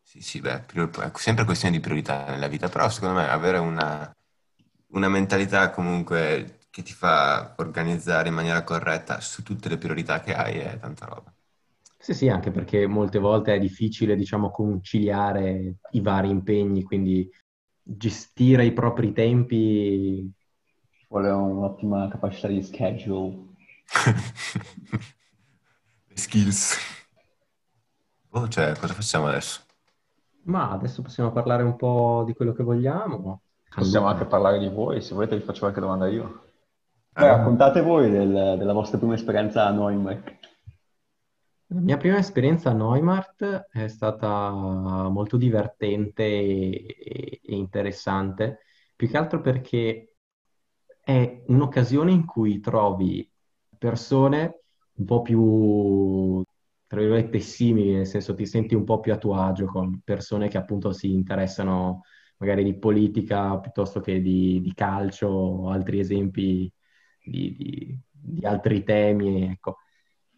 Sì, 0.01 0.21
sì, 0.21 0.39
beh, 0.39 0.65
è 0.65 1.11
sempre 1.15 1.43
questione 1.45 1.75
di 1.75 1.81
priorità 1.81 2.25
nella 2.29 2.47
vita, 2.47 2.69
però 2.69 2.89
secondo 2.89 3.15
me 3.15 3.27
avere 3.27 3.57
una, 3.57 4.09
una 4.93 5.09
mentalità 5.09 5.71
comunque 5.71 6.59
che 6.69 6.83
ti 6.83 6.93
fa 6.93 7.55
organizzare 7.57 8.29
in 8.29 8.35
maniera 8.35 8.63
corretta 8.63 9.19
su 9.19 9.43
tutte 9.43 9.67
le 9.69 9.77
priorità 9.77 10.21
che 10.21 10.33
hai 10.35 10.59
è 10.59 10.77
tanta 10.79 11.05
roba. 11.05 11.33
Sì, 11.97 12.13
sì, 12.13 12.29
anche 12.29 12.51
perché 12.51 12.85
molte 12.87 13.17
volte 13.19 13.55
è 13.55 13.59
difficile, 13.59 14.15
diciamo, 14.15 14.51
conciliare 14.51 15.77
i 15.91 16.01
vari 16.01 16.29
impegni, 16.29 16.83
quindi 16.83 17.27
gestire 17.81 18.65
i 18.65 18.73
propri 18.73 19.11
tempi 19.11 20.31
vuole 21.15 21.29
un'ottima 21.29 22.09
capacità 22.09 22.49
di 22.49 22.61
schedule. 22.61 23.53
Le 26.07 26.17
skills. 26.17 26.77
Oh, 28.31 28.49
cioè, 28.49 28.75
cosa 28.77 28.93
facciamo 28.93 29.27
adesso? 29.27 29.61
Ma 30.43 30.71
adesso 30.71 31.01
possiamo 31.01 31.31
parlare 31.31 31.63
un 31.63 31.77
po' 31.77 32.23
di 32.25 32.33
quello 32.33 32.51
che 32.51 32.63
vogliamo. 32.63 33.43
Possiamo 33.73 34.07
anche 34.07 34.25
parlare 34.25 34.59
di 34.59 34.67
voi, 34.67 35.01
se 35.01 35.13
volete 35.13 35.37
vi 35.37 35.43
faccio 35.43 35.61
qualche 35.61 35.79
domanda 35.79 36.07
io. 36.07 36.43
Beh, 37.11 37.27
raccontate 37.27 37.79
voi 37.81 38.11
del, 38.11 38.55
della 38.57 38.73
vostra 38.73 38.97
prima 38.97 39.13
esperienza 39.13 39.65
a 39.65 39.71
Neumarkt. 39.71 40.43
La 41.67 41.79
mia 41.79 41.97
prima 41.97 42.17
esperienza 42.17 42.71
a 42.71 42.73
Neumarkt 42.73 43.69
è 43.71 43.87
stata 43.87 44.51
molto 44.51 45.37
divertente 45.37 46.23
e, 46.23 47.39
e 47.41 47.55
interessante, 47.55 48.59
più 48.95 49.09
che 49.09 49.17
altro 49.17 49.41
perché 49.41 50.14
è 51.05 51.43
un'occasione 51.47 52.11
in 52.11 52.25
cui 52.25 52.59
trovi 52.59 53.29
persone 53.77 54.61
un 54.93 55.05
po' 55.05 55.21
più, 55.21 56.41
tra 56.87 56.99
virgolette, 56.99 57.39
simili, 57.39 57.93
nel 57.93 58.07
senso 58.07 58.33
ti 58.33 58.47
senti 58.47 58.73
un 58.73 58.83
po' 58.83 58.99
più 58.99 59.13
a 59.13 59.17
tuo 59.17 59.35
agio 59.35 59.67
con 59.67 60.01
persone 60.03 60.47
che 60.47 60.57
appunto 60.57 60.93
si 60.93 61.13
interessano 61.13 62.01
magari 62.37 62.63
di 62.63 62.77
politica 62.79 63.59
piuttosto 63.59 63.99
che 63.99 64.19
di, 64.19 64.59
di 64.61 64.73
calcio 64.73 65.27
o 65.27 65.69
altri 65.69 65.99
esempi 65.99 66.71
di, 67.23 67.55
di, 67.55 67.99
di 68.09 68.45
altri 68.45 68.83
temi, 68.83 69.43
ecco. 69.43 69.77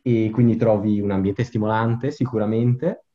E 0.01 0.30
quindi 0.34 0.58
trovi 0.58 0.99
un 0.99 1.12
ambiente 1.12 1.45
stimolante 1.45 2.12
sicuramente, 2.12 3.06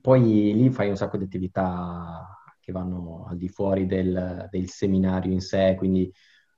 poi 0.00 0.52
lì 0.54 0.70
fai 0.70 0.88
un 0.90 0.96
sacco 0.96 1.16
di 1.16 1.24
attività 1.24 2.24
che 2.60 2.70
vanno 2.70 3.26
al 3.28 3.36
di 3.36 3.48
fuori 3.48 3.86
del, 3.86 4.46
del 4.50 4.68
seminario 4.68 5.32
in 5.32 5.40
sé, 5.40 5.74
quindi 5.76 6.12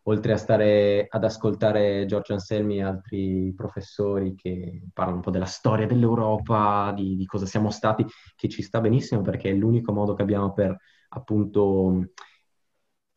oltre 0.07 0.33
a 0.33 0.37
stare 0.37 1.07
ad 1.09 1.25
ascoltare 1.25 2.05
Giorgio 2.07 2.35
Anselmi 2.35 2.79
e 2.79 2.83
altri 2.83 3.53
professori 3.57 4.35
che 4.35 4.83
parlano 4.93 5.19
un 5.19 5.23
po' 5.23 5.31
della 5.31 5.45
storia 5.47 5.87
dell'Europa, 5.87 6.93
di, 6.95 7.17
di 7.17 7.27
cosa 7.27 7.47
siamo 7.47 7.71
stati, 7.71 8.05
che 8.35 8.49
ci 8.49 8.63
sta 8.63 8.81
benissimo 8.81 9.23
perché 9.23 9.51
è 9.51 9.55
l'unico 9.55 9.93
modo 9.93 10.15
che 10.15 10.23
abbiamo 10.23 10.53
per 10.53 10.77
appunto 11.11 12.11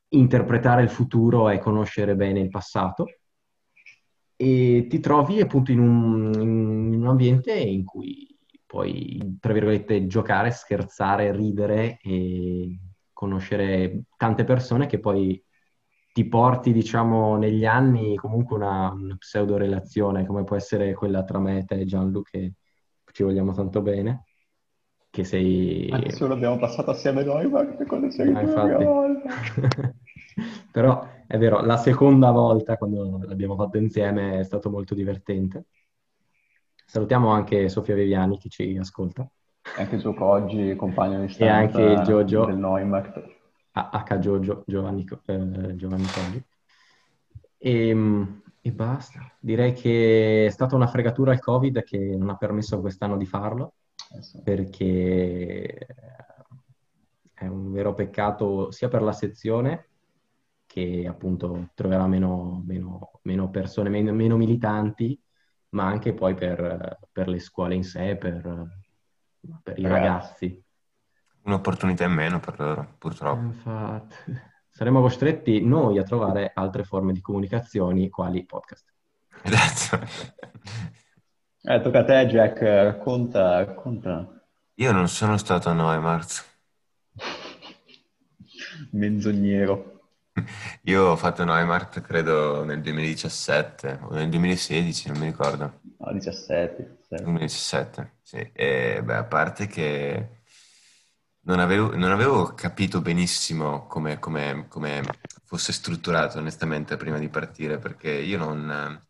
interpretare 0.10 0.84
il 0.84 0.90
futuro 0.90 1.50
e 1.50 1.60
conoscere 1.60 2.16
bene 2.16 2.40
il 2.40 2.50
passato. 2.50 3.06
E 4.40 4.86
ti 4.88 5.00
trovi 5.00 5.42
appunto 5.42 5.72
in 5.72 5.80
un, 5.80 6.32
in 6.94 7.02
un 7.02 7.08
ambiente 7.08 7.54
in 7.54 7.84
cui 7.84 8.38
puoi, 8.66 9.38
tra 9.40 9.52
virgolette, 9.52 10.06
giocare, 10.06 10.52
scherzare, 10.52 11.32
ridere 11.36 11.98
e 12.02 12.80
conoscere 13.12 14.04
tante 14.16 14.44
persone 14.44 14.86
che 14.86 15.00
poi 15.00 15.44
ti 16.18 16.26
porti, 16.26 16.74
diciamo, 16.74 17.38
negli 17.38 17.64
anni 17.64 18.16
comunque 18.16 18.56
una, 18.56 18.90
una 18.90 19.16
pseudo 19.20 19.56
relazione, 19.56 20.26
come 20.26 20.44
può 20.44 20.56
essere 20.56 20.96
quella 20.96 21.24
tra 21.24 21.38
me 21.38 21.60
e 21.60 21.66
te, 21.66 21.86
Gianlu, 21.86 22.24
che 22.24 22.54
ci 23.12 23.22
vogliamo 23.22 23.54
tanto 23.54 23.84
bene. 23.84 24.24
Che 25.12 25.24
sei... 25.24 25.88
Anche 25.92 26.10
se 26.10 26.28
l'abbiamo 26.28 26.58
passato 26.58 26.90
assieme 26.90 27.24
noi, 27.24 27.48
ma 27.48 27.64
quando 27.86 28.10
sei 28.10 28.34
ah, 28.34 28.40
prima 28.40 28.78
volta. 28.78 29.30
Però 30.74 31.08
è 31.28 31.38
vero, 31.38 31.62
la 31.62 31.78
seconda 31.78 32.32
volta, 32.32 32.78
quando 32.78 33.20
l'abbiamo 33.22 33.56
fatto 33.56 33.78
insieme, 33.78 34.40
è 34.40 34.44
stato 34.44 34.72
molto 34.72 34.96
divertente. 34.96 35.66
Salutiamo 36.84 37.30
anche 37.30 37.70
Sofia 37.70 37.94
Viviani 37.94 38.40
che 38.40 38.50
ci 38.50 38.76
ascolta. 38.76 39.30
E 39.78 39.82
anche 39.84 39.98
Gioco 39.98 40.26
oggi, 40.26 40.76
compagno 40.76 41.22
di 41.22 41.28
stanza 41.28 41.80
e 41.80 41.86
anche 41.86 42.02
Giorgio. 42.02 42.46
del 42.46 42.58
Neumarkt. 42.58 43.37
H. 43.86 44.20
Giorgio 44.20 44.64
Giovanni, 44.66 45.06
eh, 45.26 45.76
Giovanni 45.76 46.06
Coggi. 46.06 46.44
E, 47.58 47.88
ehm, 47.90 48.42
e, 48.62 48.72
basta. 48.72 49.36
Direi 49.40 49.74
che 49.74 50.46
è 50.46 50.50
stata 50.50 50.76
una 50.76 50.88
fregatura 50.88 51.34
il 51.34 51.40
Covid 51.40 51.84
che 51.84 51.98
non 51.98 52.30
ha 52.30 52.36
permesso 52.36 52.80
quest'anno 52.80 53.18
di 53.18 53.26
farlo, 53.26 53.74
eh 54.12 54.42
perché 54.44 55.88
è 57.34 57.46
un 57.46 57.72
vero 57.72 57.94
peccato 57.94 58.72
sia 58.72 58.88
per 58.88 59.02
la 59.04 59.14
sezione 59.14 59.90
che 60.66 61.06
appunto 61.08 61.70
troverà 61.76 62.08
meno, 62.08 62.62
meno, 62.66 63.20
meno 63.24 63.50
persone, 63.50 63.90
meno, 63.90 64.12
meno, 64.12 64.38
militanti, 64.38 65.20
ma 65.70 65.86
anche 65.86 66.14
poi 66.14 66.34
per, 66.34 67.00
per 67.12 67.28
le 67.28 67.40
scuole 67.40 67.76
in 67.76 67.84
sé, 67.84 68.16
per, 68.18 68.68
per 69.64 69.80
i 69.80 69.88
ragazzi 69.88 70.66
un'opportunità 71.48 72.04
in 72.04 72.12
meno 72.12 72.40
per 72.40 72.60
loro, 72.60 72.96
purtroppo. 72.98 73.40
Infatti, 73.40 74.40
saremo 74.70 75.02
costretti 75.02 75.66
noi 75.66 75.98
a 75.98 76.04
trovare 76.04 76.52
altre 76.54 76.84
forme 76.84 77.14
di 77.14 77.22
comunicazioni, 77.22 78.10
quali 78.10 78.46
podcast. 78.46 78.94
Esatto. 79.44 80.06
Eh, 81.70 81.82
tocca 81.82 82.00
a 82.00 82.04
te, 82.06 82.26
Jack, 82.28 82.62
racconta, 82.62 83.58
racconta. 83.58 84.42
Io 84.76 84.92
non 84.94 85.10
sono 85.10 85.36
stato 85.36 85.68
a 85.68 85.74
Neumarkt. 85.74 86.46
Menzognero. 88.92 90.00
Io 90.84 91.04
ho 91.08 91.16
fatto 91.18 91.44
Neumarkt 91.44 92.00
credo 92.00 92.64
nel 92.64 92.80
2017 92.80 94.00
o 94.04 94.14
nel 94.14 94.30
2016, 94.30 95.10
non 95.10 95.18
mi 95.20 95.26
ricordo. 95.26 95.82
No, 95.98 96.14
17. 96.14 97.00
2017, 97.10 98.12
sì. 98.22 98.50
E 98.54 99.02
beh, 99.04 99.16
a 99.16 99.24
parte 99.26 99.68
che 99.68 100.37
non 101.48 101.60
avevo, 101.60 101.96
non 101.96 102.12
avevo 102.12 102.54
capito 102.54 103.00
benissimo 103.00 103.88
come, 103.88 104.20
come, 104.20 104.66
come, 104.68 105.02
fosse 105.46 105.72
strutturato 105.72 106.40
onestamente 106.40 106.98
prima 106.98 107.18
di 107.18 107.30
partire, 107.30 107.78
perché 107.80 108.12
io 108.12 108.38
non... 108.38 109.02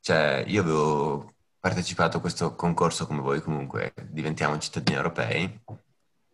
Cioè, 0.00 0.44
io 0.46 0.60
avevo 0.60 1.34
partecipato 1.58 2.18
a 2.18 2.20
questo 2.20 2.54
concorso 2.54 3.06
come 3.06 3.22
voi 3.22 3.40
comunque, 3.40 3.94
diventiamo 4.10 4.58
cittadini 4.58 4.98
europei, 4.98 5.62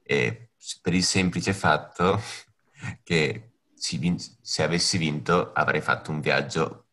e 0.03 0.51
per 0.83 0.95
il 0.95 1.05
semplice 1.05 1.53
fatto 1.53 2.21
che 3.05 3.53
se 3.73 4.63
avessi 4.65 4.99
vinto 4.99 5.53
avrei 5.53 5.81
fatto 5.81 6.11
un 6.11 6.21
viaggio 6.21 6.87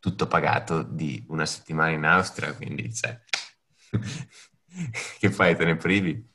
tutto 0.00 0.26
pagato 0.26 0.82
di 0.82 1.24
una 1.28 1.46
settimana 1.46 1.90
in 1.90 2.04
Austria, 2.04 2.52
quindi 2.52 2.92
cioè, 2.92 3.16
che 5.20 5.30
fai, 5.30 5.56
te 5.56 5.64
ne 5.64 5.76
privi? 5.76 6.27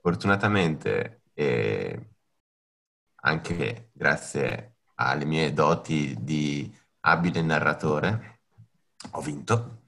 Fortunatamente, 0.00 1.22
eh, 1.34 2.10
anche 3.22 3.90
grazie 3.92 4.76
alle 4.96 5.24
mie 5.24 5.52
doti 5.52 6.16
di 6.20 6.72
abile 7.00 7.42
narratore, 7.42 8.40
ho 9.12 9.20
vinto. 9.20 9.82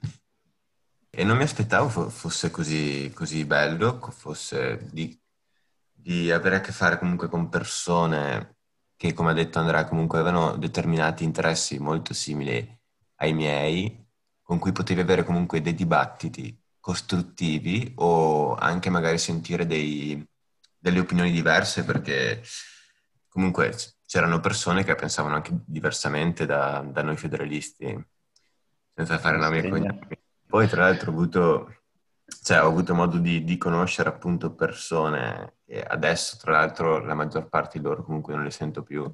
E 1.09 1.23
non 1.23 1.37
mi 1.37 1.43
aspettavo 1.43 2.09
fosse 2.09 2.49
così, 2.49 3.11
così 3.13 3.45
bello, 3.45 3.99
fosse 4.11 4.87
di, 4.91 5.19
di 5.91 6.31
avere 6.31 6.57
a 6.57 6.61
che 6.61 6.71
fare 6.71 6.97
comunque 6.97 7.29
con 7.29 7.49
persone 7.49 8.57
che, 8.95 9.13
come 9.13 9.31
ha 9.31 9.33
detto 9.33 9.59
Andrea, 9.59 9.85
comunque 9.85 10.19
avevano 10.19 10.57
determinati 10.57 11.23
interessi 11.23 11.77
molto 11.79 12.13
simili 12.13 12.79
ai 13.17 13.33
miei, 13.33 14.07
con 14.41 14.59
cui 14.59 14.71
potevi 14.71 15.01
avere 15.01 15.23
comunque 15.23 15.61
dei 15.61 15.73
dibattiti 15.75 16.62
costruttivi 16.83 17.93
o 17.95 18.55
anche 18.55 18.89
magari 18.89 19.17
sentire 19.17 19.65
dei, 19.65 20.21
delle 20.77 20.99
opinioni 20.99 21.31
diverse 21.31 21.85
perché 21.85 22.43
comunque 23.29 23.73
c'erano 24.05 24.41
persone 24.41 24.83
che 24.83 24.93
pensavano 24.93 25.35
anche 25.35 25.61
diversamente 25.65 26.45
da, 26.45 26.85
da 26.85 27.01
noi 27.01 27.15
federalisti, 27.15 28.05
senza 28.93 29.17
fare 29.17 29.37
nomi 29.37 29.59
e 29.59 29.69
cognomi. 29.69 29.99
Poi 30.45 30.67
tra 30.67 30.81
l'altro 30.83 31.11
ho 31.11 31.13
avuto, 31.13 31.83
cioè, 32.43 32.61
ho 32.61 32.67
avuto 32.67 32.93
modo 32.93 33.17
di, 33.17 33.45
di, 33.45 33.57
conoscere 33.57 34.09
appunto 34.09 34.53
persone 34.53 35.59
che 35.65 35.81
adesso 35.81 36.35
tra 36.35 36.51
l'altro 36.51 36.99
la 36.99 37.15
maggior 37.15 37.47
parte 37.47 37.77
di 37.77 37.85
loro 37.85 38.03
comunque 38.03 38.35
non 38.35 38.43
le 38.43 38.51
sento 38.51 38.83
più, 38.83 39.09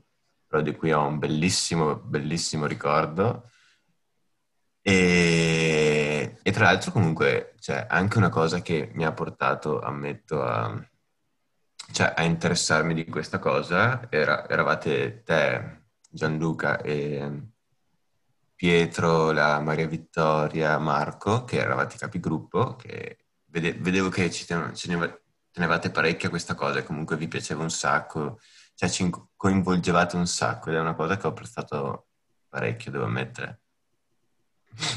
però 0.47 0.63
di 0.63 0.75
cui 0.75 0.91
ho 0.91 1.05
un 1.05 1.19
bellissimo, 1.19 1.97
bellissimo 1.97 2.65
ricordo. 2.65 3.47
E 4.82 6.09
e, 6.49 6.51
tra 6.51 6.65
l'altro 6.65 6.91
comunque 6.91 7.53
cioè, 7.59 7.85
anche 7.88 8.17
una 8.17 8.29
cosa 8.29 8.62
che 8.62 8.89
mi 8.93 9.05
ha 9.05 9.12
portato, 9.13 9.79
ammetto, 9.79 10.41
a, 10.41 10.83
cioè, 11.91 12.13
a 12.17 12.23
interessarmi 12.23 12.95
di 12.95 13.05
questa 13.05 13.38
cosa, 13.38 14.07
era, 14.09 14.49
eravate 14.49 15.21
te, 15.23 15.83
Gianluca 16.09 16.81
e 16.81 17.49
Pietro, 18.55 19.31
la 19.31 19.59
Maria 19.59 19.88
Vittoria, 19.88 20.79
Marco, 20.79 21.45
che 21.45 21.57
eravate 21.59 21.97
capigruppo, 21.97 22.75
che 22.75 23.25
vede, 23.45 23.73
vedevo 23.73 24.09
che 24.09 24.31
ci 24.31 24.45
tenevate 24.47 25.91
parecchio 25.91 26.27
a 26.27 26.31
questa 26.31 26.55
cosa 26.55 26.79
e 26.79 26.83
comunque 26.83 27.15
vi 27.15 27.27
piaceva 27.27 27.62
un 27.62 27.69
sacco, 27.69 28.39
cioè 28.73 28.89
ci 28.89 29.07
coinvolgevate 29.35 30.15
un 30.15 30.25
sacco 30.25 30.69
ed 30.69 30.77
è 30.77 30.79
una 30.79 30.95
cosa 30.95 31.15
che 31.15 31.27
ho 31.27 31.29
apprezzato 31.29 32.07
parecchio, 32.49 32.89
devo 32.91 33.05
ammettere. 33.05 33.62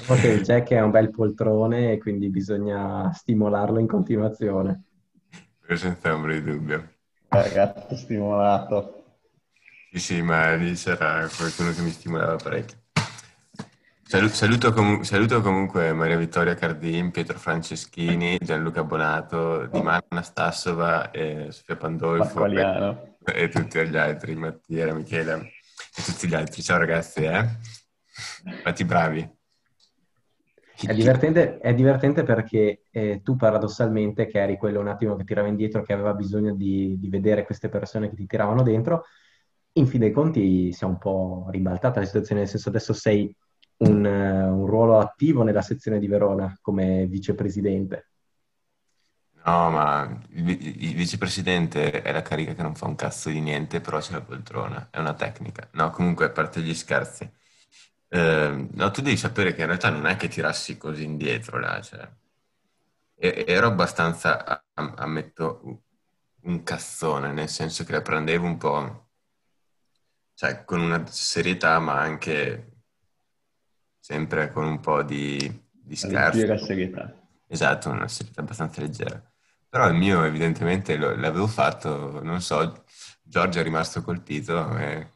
Ok, 0.07 0.25
il 0.25 0.43
Jack 0.43 0.71
è 0.71 0.81
un 0.81 0.91
bel 0.91 1.11
poltrone 1.11 1.93
e 1.93 1.99
quindi 1.99 2.29
bisogna 2.29 3.11
stimolarlo 3.13 3.79
in 3.79 3.87
continuazione. 3.87 4.83
Senza 5.75 6.15
ombra 6.15 6.33
di 6.33 6.43
dubbio. 6.43 6.91
Ragazzo 7.29 7.97
stimolato. 7.97 9.05
Sì, 9.91 9.99
sì, 9.99 10.23
ma 10.23 10.55
lì 10.55 10.75
c'era 10.75 11.29
qualcuno 11.37 11.73
che 11.73 11.81
mi 11.83 11.91
stimolava 11.91 12.37
parecchio. 12.37 12.79
Saluto, 14.03 14.75
comu- 14.75 15.03
saluto, 15.05 15.41
comunque 15.41 15.95
Maria 15.95 16.19
Vittoria 16.19 16.55
Cardin, 16.55 17.11
Pietro 17.11 17.39
Franceschini, 17.39 18.37
Gianluca 18.39 18.85
Bonato, 18.85 19.65
Dimana 19.67 20.05
Nastassova, 20.11 21.11
e 21.11 21.47
Sofia 21.51 21.77
Pandolfo 21.77 22.45
e, 22.45 23.01
e, 23.25 23.49
tutti 23.49 23.83
gli 23.89 23.97
altri, 23.97 24.35
Mattia, 24.35 24.93
Michele 24.93 25.53
e 25.97 26.03
tutti 26.03 26.29
gli 26.29 26.35
altri. 26.35 26.63
Ciao 26.63 26.77
ragazzi, 26.77 27.25
eh? 27.25 27.49
Fatti 28.63 28.85
bravi. 28.85 29.41
È 30.87 30.95
divertente, 30.95 31.59
è 31.59 31.75
divertente 31.75 32.23
perché 32.25 32.85
eh, 32.91 33.21
tu 33.23 33.37
paradossalmente, 33.37 34.27
che 34.27 34.41
eri 34.41 34.57
quello 34.57 34.81
un 34.81 34.89
attimo 34.89 35.17
che 35.17 35.25
tirava 35.25 35.49
indietro, 35.49 35.83
che 35.83 35.93
aveva 35.93 36.15
bisogno 36.15 36.55
di, 36.55 36.99
di, 36.99 37.09
vedere 37.09 37.45
queste 37.45 37.69
persone 37.69 38.09
che 38.09 38.17
ti 38.17 38.27
tiravano 38.27 38.63
dentro, 38.63 39.05
in 39.75 39.87
fin 39.87 40.01
dei 40.01 40.11
conti 40.11 40.73
si 40.73 40.85
è 40.85 40.87
un 40.87 40.99
po' 40.99 41.47
ribaltata 41.51 42.01
la 42.01 42.07
situazione, 42.07 42.41
nel 42.41 42.51
senso 42.51 42.69
adesso 42.69 42.93
sei 42.93 43.35
un, 43.79 44.05
uh, 44.05 44.59
un 44.59 44.67
ruolo 44.67 44.99
attivo 44.99 45.43
nella 45.43 45.63
sezione 45.63 45.99
di 45.99 46.09
Verona 46.09 46.57
come 46.61 47.07
vicepresidente. 47.07 48.09
No, 49.45 49.71
ma 49.71 50.21
il, 50.31 50.49
il, 50.49 50.95
vicepresidente 50.95 52.03
è 52.03 52.13
la 52.13 52.23
carica 52.23 52.55
che 52.55 52.63
non 52.63 52.77
fa 52.77 52.87
un 52.87 52.95
cazzo 52.95 53.29
di 53.29 53.41
niente, 53.41 53.81
però 53.81 53.99
c'è 53.99 54.13
la 54.13 54.21
poltrona, 54.21 54.89
è 54.91 54.99
una 54.99 55.15
tecnica. 55.15 55.69
No, 55.73 55.91
comunque, 55.91 56.27
a 56.27 56.31
parte 56.31 56.61
gli 56.61 56.75
scherzi. 56.75 57.29
Eh, 58.15 58.69
no, 58.71 58.91
tu 58.91 59.01
devi 59.01 59.17
sapere 59.17 59.55
che 59.55 59.63
in 59.63 59.69
realtà 59.69 59.89
non 59.89 60.07
è 60.07 60.17
che 60.17 60.29
tirassi 60.29 60.77
così 60.77 61.03
indietro 61.03 61.59
là, 61.59 61.81
cioè. 61.81 62.07
E, 63.15 63.45
ero 63.49 63.69
abbastanza, 63.69 64.67
ammetto, 64.75 65.83
un 66.43 66.63
cazzone, 66.63 67.33
nel 67.33 67.49
senso 67.49 67.85
che 67.85 67.93
la 67.93 68.03
prendevo 68.03 68.45
un 68.45 68.59
po'... 68.59 69.09
cioè, 70.35 70.63
con 70.67 70.81
una 70.81 71.07
serietà, 71.07 71.79
ma 71.79 72.01
anche 72.01 72.83
sempre 73.99 74.51
con 74.53 74.67
un 74.67 74.81
po' 74.81 75.03
di, 75.03 75.39
di. 75.71 75.99
Leggera 76.03 76.59
serietà. 76.59 77.15
Esatto, 77.47 77.89
una 77.89 78.09
serietà 78.09 78.43
abbastanza 78.43 78.83
leggera. 78.83 79.23
Però 79.71 79.89
il 79.89 79.95
mio 79.95 80.23
evidentemente 80.25 80.97
lo, 80.97 81.17
l'avevo 81.17 81.47
fatto, 81.47 82.23
non 82.23 82.43
so, 82.43 82.85
Giorgio 83.23 83.61
è 83.61 83.63
rimasto 83.63 84.03
colpito 84.03 84.77
e 84.77 85.09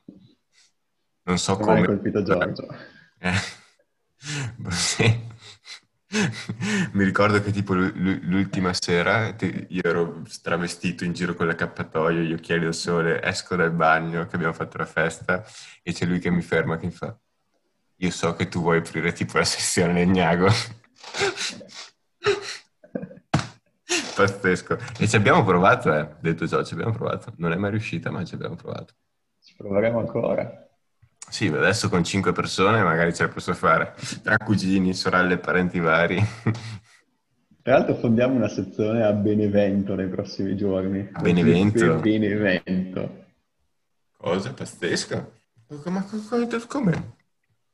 non 1.27 1.39
so 1.39 1.57
come... 1.57 1.75
come... 1.75 1.87
colpito 1.87 2.23
Giorgio. 2.23 2.67
Eh, 3.19 3.33
sì. 4.71 5.25
Mi 6.93 7.05
ricordo 7.05 7.43
che 7.43 7.51
tipo 7.51 7.75
l'ultima 7.75 8.73
sera 8.73 9.35
io 9.69 9.83
ero 9.83 10.23
travestito 10.43 11.05
in 11.05 11.13
giro 11.13 11.35
con 11.35 11.47
l'accappatoio, 11.47 12.23
gli 12.23 12.33
occhiali 12.33 12.65
da 12.65 12.73
sole, 12.73 13.21
esco 13.23 13.55
dal 13.55 13.73
bagno 13.73 14.27
che 14.27 14.37
abbiamo 14.37 14.55
fatto 14.55 14.79
la 14.79 14.87
festa 14.87 15.45
e 15.83 15.93
c'è 15.93 16.07
lui 16.07 16.19
che 16.19 16.31
mi 16.31 16.43
ferma 16.43 16.79
che 16.79 16.87
mi 16.87 16.93
fa 16.93 17.17
io 17.99 18.11
so 18.11 18.35
che 18.35 18.49
tu 18.49 18.61
vuoi 18.61 18.79
aprire 18.79 19.13
tipo 19.13 19.39
la 19.39 19.45
sessione 19.45 19.95
Legnago. 19.95 20.49
Pazzesco. 24.15 24.77
E 24.99 25.09
ci 25.09 25.17
abbiamo 25.17 25.43
provato, 25.45 25.95
eh, 25.95 26.17
detto 26.21 26.47
ciò, 26.47 26.63
ci 26.63 26.75
abbiamo 26.75 26.93
provato. 26.93 27.33
Non 27.37 27.53
è 27.53 27.57
mai 27.57 27.71
riuscita, 27.71 28.11
ma 28.11 28.23
ci 28.25 28.35
abbiamo 28.35 28.57
provato. 28.57 28.93
Ci 29.43 29.55
proveremo 29.57 29.99
ancora. 29.99 30.66
Sì, 31.29 31.47
adesso 31.49 31.89
con 31.89 32.05
cinque 32.05 32.33
persone 32.33 32.83
magari 32.83 33.13
ce 33.13 33.25
la 33.25 33.29
posso 33.29 33.53
fare, 33.53 33.95
tra 34.23 34.39
cugini, 34.39 34.95
sorelle, 34.95 35.39
parenti 35.39 35.81
vari. 35.81 36.23
Tra 37.63 37.79
l'altro 37.79 37.97
fondiamo 37.97 38.35
una 38.35 38.49
sezione 38.49 39.03
a 39.05 39.13
Benevento 39.13 39.97
nei 39.97 40.09
prossimi 40.09 40.57
giorni. 40.57 41.09
A 41.13 41.21
Benevento? 41.21 41.97
Benevento. 41.97 43.25
Cosa? 44.17 44.53
Pazzesca? 44.53 45.29
Ma 45.87 46.07
come? 46.69 47.17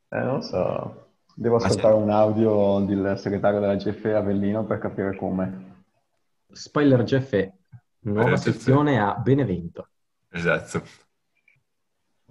Eh, 0.08 0.18
non 0.18 0.42
so. 0.42 1.10
Devo 1.34 1.56
ascoltare 1.56 1.94
un 1.94 2.08
audio 2.10 2.80
del 2.80 3.18
segretario 3.18 3.60
della 3.60 3.76
GFE 3.76 4.14
Avellino 4.14 4.64
per 4.64 4.78
capire 4.78 5.14
come. 5.14 5.84
Spoiler 6.50 7.04
GFE, 7.04 7.52
nuova 8.00 8.36
sezione 8.36 8.98
a 8.98 9.14
Benevento. 9.14 9.88
Esatto. 10.30 10.82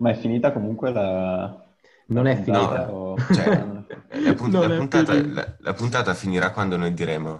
Ma 0.02 0.10
è 0.10 0.16
finita 0.16 0.52
comunque 0.52 0.92
la... 0.92 1.64
Non 2.08 2.26
è 2.26 2.36
finita. 2.36 2.88
No, 2.88 2.92
o... 2.92 3.18
cioè, 3.32 3.48
la, 4.20 4.34
punt- 4.34 4.54
la, 4.54 4.76
puntata, 4.76 5.14
la, 5.14 5.56
la, 5.60 5.74
puntata, 5.74 6.14
finirà 6.16 6.52
quando 6.52 6.76
noi 6.76 6.94
diremo 6.94 7.38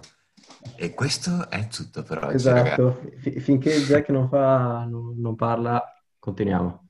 e 0.76 0.94
questo 0.94 1.50
è 1.50 1.66
tutto 1.66 2.04
per 2.04 2.22
oggi, 2.22 2.36
Esatto, 2.36 3.02
F- 3.18 3.40
finché 3.40 3.76
Jack 3.80 4.10
non, 4.10 4.28
fa, 4.28 4.84
non, 4.84 5.20
non 5.20 5.34
parla, 5.34 5.82
continuiamo. 6.20 6.88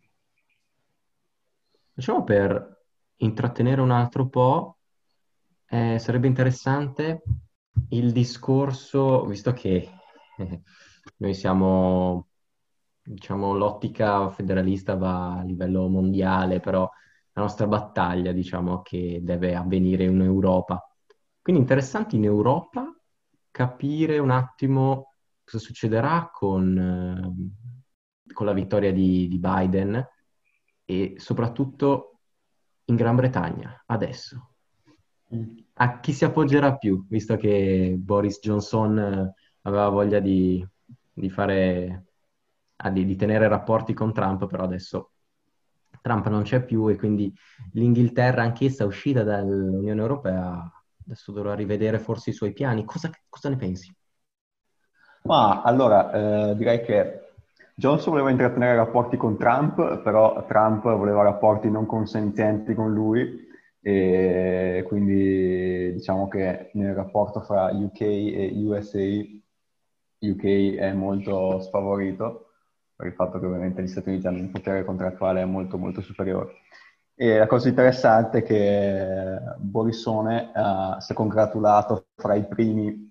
Facciamo 1.94 2.22
per 2.22 2.84
intrattenere 3.16 3.80
un 3.80 3.90
altro 3.90 4.28
po', 4.28 4.78
eh, 5.68 5.98
sarebbe 5.98 6.26
interessante 6.26 7.22
il 7.88 8.12
discorso, 8.12 9.24
visto 9.24 9.54
che 9.54 9.90
eh, 10.36 10.60
noi 11.16 11.34
siamo 11.34 12.28
diciamo, 13.02 13.54
l'ottica 13.54 14.30
federalista 14.30 14.94
va 14.94 15.38
a 15.38 15.42
livello 15.42 15.88
mondiale, 15.88 16.60
però 16.60 16.88
la 17.32 17.42
nostra 17.42 17.66
battaglia, 17.66 18.32
diciamo, 18.32 18.82
che 18.82 19.20
deve 19.22 19.54
avvenire 19.54 20.04
in 20.04 20.20
Europa. 20.20 20.86
Quindi 21.40 21.62
interessante 21.62 22.16
in 22.16 22.24
Europa 22.24 22.94
capire 23.50 24.18
un 24.18 24.30
attimo 24.30 25.14
cosa 25.44 25.58
succederà 25.58 26.30
con, 26.32 26.78
eh, 26.78 28.32
con 28.32 28.46
la 28.46 28.52
vittoria 28.52 28.92
di, 28.92 29.28
di 29.28 29.38
Biden 29.38 30.08
e 30.84 31.14
soprattutto 31.16 32.18
in 32.86 32.96
Gran 32.96 33.16
Bretagna, 33.16 33.82
adesso. 33.86 34.50
A 35.74 36.00
chi 36.00 36.12
si 36.12 36.24
appoggerà 36.24 36.76
più, 36.76 37.06
visto 37.08 37.36
che 37.36 37.94
Boris 37.98 38.38
Johnson 38.40 38.98
eh, 38.98 39.34
aveva 39.62 39.88
voglia 39.88 40.20
di, 40.20 40.64
di 41.12 41.30
fare 41.30 42.11
di, 42.90 43.04
di 43.04 43.16
tenere 43.16 43.48
rapporti 43.48 43.92
con 43.94 44.12
Trump, 44.12 44.46
però 44.46 44.64
adesso 44.64 45.12
Trump 46.00 46.26
non 46.28 46.42
c'è 46.42 46.62
più 46.64 46.88
e 46.88 46.96
quindi 46.96 47.32
l'Inghilterra, 47.72 48.42
anch'essa 48.42 48.84
uscita 48.84 49.22
dall'Unione 49.22 50.00
Europea, 50.00 50.70
adesso 51.04 51.32
dovrà 51.32 51.54
rivedere 51.54 51.98
forse 51.98 52.30
i 52.30 52.34
suoi 52.34 52.52
piani. 52.52 52.84
Cosa, 52.84 53.10
cosa 53.28 53.48
ne 53.48 53.56
pensi? 53.56 53.94
Ma 55.24 55.62
allora, 55.62 56.50
eh, 56.50 56.56
direi 56.56 56.82
che 56.82 57.20
Johnson 57.74 58.12
voleva 58.12 58.30
intrattenere 58.30 58.74
rapporti 58.74 59.16
con 59.16 59.38
Trump, 59.38 60.02
però 60.02 60.44
Trump 60.46 60.82
voleva 60.82 61.22
rapporti 61.22 61.70
non 61.70 61.86
consenzienti 61.86 62.74
con 62.74 62.92
lui 62.92 63.50
e 63.84 64.84
quindi 64.86 65.92
diciamo 65.92 66.28
che 66.28 66.70
nel 66.74 66.94
rapporto 66.94 67.40
fra 67.40 67.72
UK 67.72 68.00
e 68.00 68.52
USA 68.54 69.00
UK 70.20 70.76
è 70.76 70.92
molto 70.92 71.58
sfavorito 71.58 72.51
per 72.94 73.06
il 73.06 73.14
fatto 73.14 73.38
che 73.38 73.46
ovviamente 73.46 73.82
gli 73.82 73.88
Stati 73.88 74.10
Uniti 74.10 74.26
hanno 74.26 74.38
un 74.38 74.50
potere 74.50 74.84
contrattuale 74.84 75.44
molto 75.44 75.78
molto 75.78 76.00
superiore. 76.00 76.60
E 77.14 77.38
la 77.38 77.46
cosa 77.46 77.68
interessante 77.68 78.38
è 78.38 78.42
che 78.42 79.38
Borisone 79.58 80.50
uh, 80.54 81.00
si 81.00 81.12
è 81.12 81.14
congratulato 81.14 82.06
fra 82.16 82.34
i 82.34 82.46
primi 82.46 83.10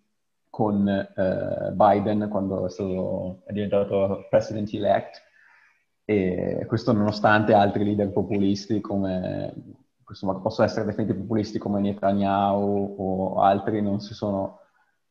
con 0.50 0.86
uh, 0.86 1.72
Biden 1.74 2.28
quando 2.30 2.66
è, 2.66 2.70
stato, 2.70 3.42
è 3.46 3.54
diventato 3.54 4.28
president 4.30 4.74
elect 4.74 5.22
e 6.04 6.66
questo 6.68 6.92
nonostante 6.92 7.54
altri 7.54 7.84
leader 7.84 8.12
populisti 8.12 8.82
come 8.82 9.54
insomma, 10.10 10.36
possono 10.40 10.68
essere 10.68 10.86
definiti 10.86 11.14
populisti 11.14 11.58
come 11.58 11.80
Netanyahu 11.80 12.96
o 12.98 13.42
altri 13.42 13.82
non 13.82 14.02
si 14.02 14.14
sono 14.14 14.61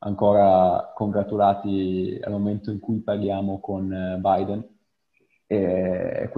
ancora 0.03 0.91
congratulati 0.95 2.19
al 2.23 2.31
momento 2.31 2.71
in 2.71 2.79
cui 2.79 2.99
parliamo 2.99 3.59
con 3.59 3.91
eh, 3.91 4.17
Biden. 4.17 4.67
E 5.47 6.29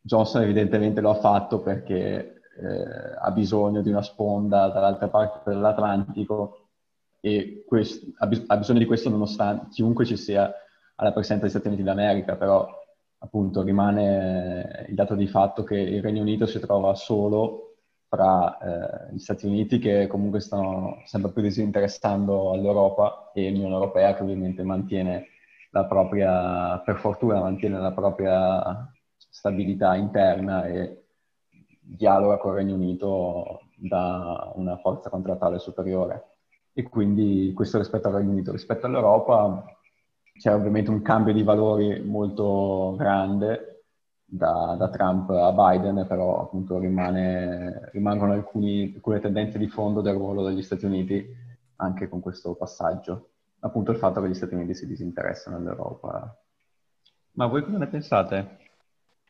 Johnson 0.00 0.42
evidentemente 0.42 1.00
lo 1.00 1.10
ha 1.10 1.14
fatto 1.14 1.60
perché 1.60 2.40
eh, 2.58 3.16
ha 3.20 3.30
bisogno 3.30 3.82
di 3.82 3.90
una 3.90 4.02
sponda 4.02 4.68
dall'altra 4.68 5.08
parte 5.08 5.50
dell'Atlantico 5.50 6.68
e 7.20 7.64
questo, 7.66 8.06
ha, 8.18 8.26
bis- 8.26 8.44
ha, 8.46 8.56
bisogno 8.56 8.78
di 8.78 8.86
questo 8.86 9.10
nonostante 9.10 9.68
chiunque 9.70 10.06
ci 10.06 10.16
sia 10.16 10.50
alla 10.94 11.12
presenza 11.12 11.42
degli 11.42 11.50
Stati 11.50 11.68
Uniti 11.68 11.82
d'America, 11.82 12.36
però 12.36 12.66
appunto 13.18 13.62
rimane 13.62 14.86
il 14.88 14.94
dato 14.94 15.14
di 15.14 15.26
fatto 15.26 15.62
che 15.62 15.76
il 15.76 16.02
Regno 16.02 16.22
Unito 16.22 16.46
si 16.46 16.58
trova 16.58 16.94
solo 16.94 17.67
fra 18.08 18.58
eh, 18.58 19.14
gli 19.14 19.18
Stati 19.18 19.46
Uniti 19.46 19.78
che 19.78 20.06
comunque 20.06 20.40
stanno 20.40 21.02
sempre 21.04 21.30
più 21.30 21.42
disinteressando 21.42 22.52
all'Europa 22.52 23.30
e 23.34 23.50
l'Unione 23.50 23.74
Europea 23.74 24.14
che 24.14 24.22
ovviamente 24.22 24.62
mantiene 24.62 25.26
la 25.70 25.84
propria, 25.84 26.78
per 26.78 26.96
fortuna 26.96 27.40
mantiene 27.40 27.78
la 27.78 27.92
propria 27.92 28.90
stabilità 29.16 29.94
interna 29.94 30.64
e 30.64 31.04
dialoga 31.80 32.38
con 32.38 32.52
il 32.52 32.56
Regno 32.56 32.74
Unito 32.74 33.60
da 33.76 34.52
una 34.54 34.78
forza 34.78 35.10
contrattuale 35.10 35.58
superiore. 35.58 36.36
E 36.72 36.84
quindi 36.84 37.52
questo 37.54 37.76
rispetto 37.78 38.08
al 38.08 38.14
Regno 38.14 38.30
Unito. 38.30 38.52
Rispetto 38.52 38.86
all'Europa 38.86 39.64
c'è 40.38 40.54
ovviamente 40.54 40.90
un 40.90 41.02
cambio 41.02 41.34
di 41.34 41.42
valori 41.42 42.00
molto 42.02 42.94
grande 42.96 43.67
da, 44.30 44.76
da, 44.78 44.90
Trump 44.90 45.30
a 45.30 45.52
Biden, 45.52 46.04
però 46.06 46.42
appunto 46.42 46.78
rimane, 46.78 47.88
rimangono 47.92 48.32
alcuni, 48.32 48.92
alcune 48.94 49.20
tendenze 49.20 49.56
di 49.56 49.68
fondo 49.68 50.02
del 50.02 50.14
ruolo 50.14 50.46
degli 50.46 50.62
Stati 50.62 50.84
Uniti 50.84 51.26
anche 51.76 52.08
con 52.08 52.20
questo 52.20 52.54
passaggio. 52.54 53.30
Appunto 53.60 53.90
il 53.90 53.96
fatto 53.96 54.20
che 54.20 54.28
gli 54.28 54.34
Stati 54.34 54.54
Uniti 54.54 54.74
si 54.74 54.86
disinteressano 54.86 55.56
all'Europa. 55.56 56.36
Ma 57.32 57.46
voi 57.46 57.64
cosa 57.64 57.78
ne 57.78 57.88
pensate? 57.88 58.58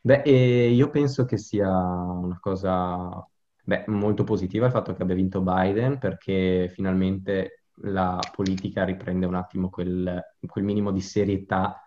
Beh, 0.01 0.23
io 0.23 0.89
penso 0.89 1.25
che 1.25 1.37
sia 1.37 1.69
una 1.69 2.37
cosa 2.41 3.25
beh, 3.63 3.85
molto 3.87 4.23
positiva 4.23 4.65
il 4.65 4.71
fatto 4.71 4.93
che 4.93 5.03
abbia 5.03 5.15
vinto 5.15 5.41
Biden 5.41 5.97
perché 5.97 6.69
finalmente 6.73 7.63
la 7.83 8.19
politica 8.33 8.83
riprende 8.83 9.25
un 9.25 9.35
attimo 9.35 9.69
quel, 9.69 10.21
quel 10.45 10.63
minimo 10.63 10.91
di 10.91 11.01
serietà 11.01 11.81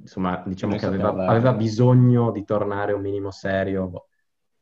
insomma, 0.00 0.42
diciamo 0.46 0.76
che 0.76 0.86
aveva, 0.86 1.10
aveva, 1.26 1.52
bisogno 1.52 2.30
di 2.30 2.44
tornare 2.44 2.92
un 2.92 3.00
minimo 3.00 3.30
serio, 3.30 4.06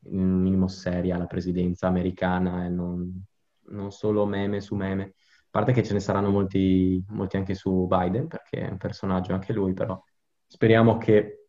un 0.05 0.41
minimo 0.41 0.67
seria 0.67 1.15
alla 1.15 1.25
presidenza 1.25 1.87
americana 1.87 2.65
e 2.65 2.69
non, 2.69 3.23
non, 3.69 3.91
solo 3.91 4.25
meme 4.25 4.61
su 4.61 4.75
meme. 4.75 5.03
A 5.03 5.59
parte 5.59 5.71
che 5.71 5.83
ce 5.83 5.93
ne 5.93 5.99
saranno 5.99 6.29
molti, 6.29 7.03
molti 7.09 7.37
anche 7.37 7.53
su 7.53 7.85
Biden, 7.87 8.27
perché 8.27 8.67
è 8.67 8.71
un 8.71 8.77
personaggio 8.77 9.33
anche 9.33 9.53
lui, 9.53 9.73
però 9.73 10.01
speriamo 10.45 10.97
che 10.97 11.47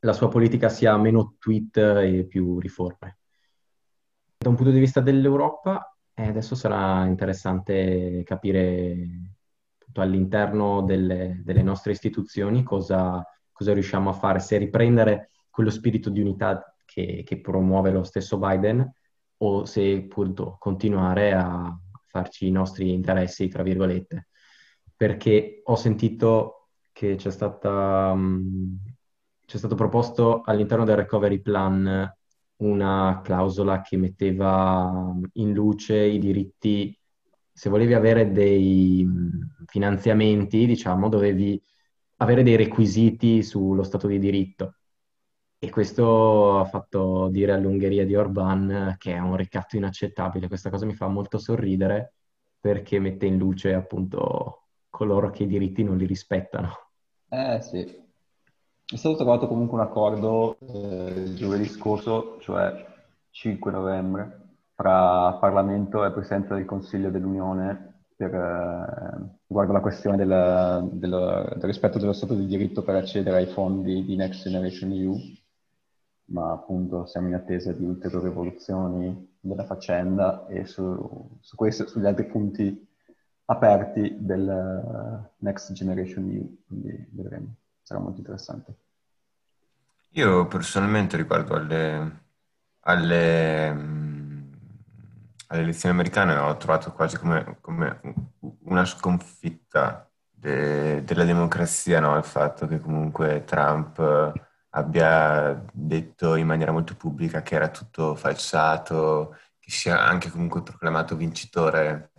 la 0.00 0.12
sua 0.12 0.28
politica 0.28 0.68
sia 0.68 0.96
meno 0.96 1.36
tweet 1.38 1.76
e 1.76 2.26
più 2.28 2.58
riforme. 2.58 3.18
Da 4.38 4.48
un 4.48 4.54
punto 4.54 4.70
di 4.70 4.78
vista 4.78 5.00
dell'Europa, 5.00 5.96
eh, 6.14 6.28
adesso 6.28 6.54
sarà 6.54 7.04
interessante 7.04 8.22
capire 8.24 9.35
all'interno 10.00 10.82
delle, 10.82 11.40
delle 11.44 11.62
nostre 11.62 11.92
istituzioni 11.92 12.62
cosa, 12.62 13.24
cosa 13.52 13.72
riusciamo 13.72 14.10
a 14.10 14.14
fare, 14.14 14.38
se 14.40 14.58
riprendere 14.58 15.30
quello 15.50 15.70
spirito 15.70 16.10
di 16.10 16.20
unità 16.20 16.74
che, 16.84 17.22
che 17.24 17.40
promuove 17.40 17.90
lo 17.90 18.02
stesso 18.02 18.38
Biden 18.38 18.90
o 19.38 19.64
se 19.64 20.04
appunto 20.04 20.56
continuare 20.58 21.32
a 21.34 21.78
farci 22.06 22.46
i 22.46 22.50
nostri 22.50 22.92
interessi, 22.92 23.48
tra 23.48 23.62
virgolette. 23.62 24.28
Perché 24.96 25.60
ho 25.64 25.76
sentito 25.76 26.68
che 26.92 27.16
c'è, 27.16 27.30
stata, 27.30 28.12
um, 28.12 28.78
c'è 29.44 29.58
stato 29.58 29.74
proposto 29.74 30.40
all'interno 30.42 30.84
del 30.84 30.96
recovery 30.96 31.40
plan 31.40 32.10
una 32.56 33.20
clausola 33.22 33.82
che 33.82 33.98
metteva 33.98 35.14
in 35.34 35.52
luce 35.52 35.96
i 35.98 36.18
diritti, 36.18 36.98
se 37.56 37.70
volevi 37.70 37.94
avere 37.94 38.32
dei 38.32 39.08
finanziamenti, 39.64 40.66
diciamo, 40.66 41.08
dovevi 41.08 41.58
avere 42.16 42.42
dei 42.42 42.54
requisiti 42.54 43.42
sullo 43.42 43.82
Stato 43.82 44.06
di 44.08 44.18
diritto. 44.18 44.74
E 45.58 45.70
questo 45.70 46.58
ha 46.58 46.66
fatto 46.66 47.28
dire 47.30 47.52
all'Ungheria 47.52 48.04
di 48.04 48.14
Orban 48.14 48.96
che 48.98 49.14
è 49.14 49.18
un 49.18 49.36
ricatto 49.36 49.76
inaccettabile. 49.76 50.48
Questa 50.48 50.68
cosa 50.68 50.84
mi 50.84 50.94
fa 50.94 51.06
molto 51.06 51.38
sorridere 51.38 52.12
perché 52.60 52.98
mette 52.98 53.24
in 53.24 53.38
luce 53.38 53.72
appunto 53.72 54.64
coloro 54.90 55.30
che 55.30 55.44
i 55.44 55.46
diritti 55.46 55.82
non 55.82 55.96
li 55.96 56.04
rispettano. 56.04 56.90
Eh 57.30 57.62
sì, 57.62 57.78
è 57.78 58.96
stato 58.96 59.16
trovato 59.16 59.48
comunque 59.48 59.78
un 59.78 59.84
accordo 59.84 60.58
eh, 60.58 61.32
giovedì 61.32 61.64
scorso, 61.64 62.38
cioè 62.40 62.84
5 63.30 63.70
novembre, 63.72 64.45
tra 64.76 65.32
Parlamento 65.40 66.04
e 66.04 66.12
Presidenza 66.12 66.54
del 66.54 66.64
Consiglio 66.64 67.10
dell'Unione 67.10 68.04
per, 68.14 68.32
eh, 68.32 69.38
riguardo 69.46 69.72
la 69.72 69.80
questione 69.80 70.16
del, 70.16 70.88
del, 70.92 71.54
del, 71.56 71.64
rispetto 71.64 71.98
dello 71.98 72.12
Stato 72.12 72.34
di 72.34 72.46
diritto 72.46 72.82
per 72.82 72.94
accedere 72.94 73.38
ai 73.38 73.46
fondi 73.46 74.04
di 74.04 74.14
Next 74.14 74.42
Generation 74.42 74.92
EU, 74.92 75.18
ma 76.26 76.52
appunto 76.52 77.06
siamo 77.06 77.28
in 77.28 77.34
attesa 77.34 77.72
di 77.72 77.84
ulteriori 77.84 78.28
evoluzioni 78.28 79.34
della 79.40 79.64
faccenda 79.64 80.46
e 80.46 80.64
su, 80.66 81.38
su 81.40 81.56
questo 81.56 81.82
e 81.84 81.86
sugli 81.88 82.06
altri 82.06 82.26
punti 82.26 82.86
aperti 83.46 84.16
del 84.20 85.30
Next 85.38 85.72
Generation 85.72 86.30
EU, 86.30 86.56
quindi 86.66 87.08
vedremo 87.10 87.56
sarà 87.86 88.00
molto 88.00 88.18
interessante. 88.18 88.74
Io 90.10 90.46
personalmente 90.48 91.16
riguardo 91.16 91.54
alle, 91.54 92.20
alle, 92.80 93.72
alle 95.48 95.62
elezioni 95.62 95.94
americane 95.94 96.36
ho 96.36 96.56
trovato 96.56 96.92
quasi 96.92 97.16
come, 97.18 97.58
come 97.60 98.00
una 98.64 98.84
sconfitta 98.84 100.10
de, 100.30 101.02
della 101.04 101.24
democrazia, 101.24 102.00
no? 102.00 102.16
il 102.16 102.24
fatto 102.24 102.66
che 102.66 102.80
comunque 102.80 103.44
Trump 103.44 104.32
abbia 104.70 105.64
detto 105.72 106.34
in 106.34 106.46
maniera 106.46 106.72
molto 106.72 106.96
pubblica 106.96 107.42
che 107.42 107.54
era 107.54 107.68
tutto 107.68 108.14
falsato, 108.14 109.36
che 109.58 109.70
sia 109.70 110.00
anche 110.04 110.30
comunque 110.30 110.62
proclamato 110.62 111.16
vincitore 111.16 112.12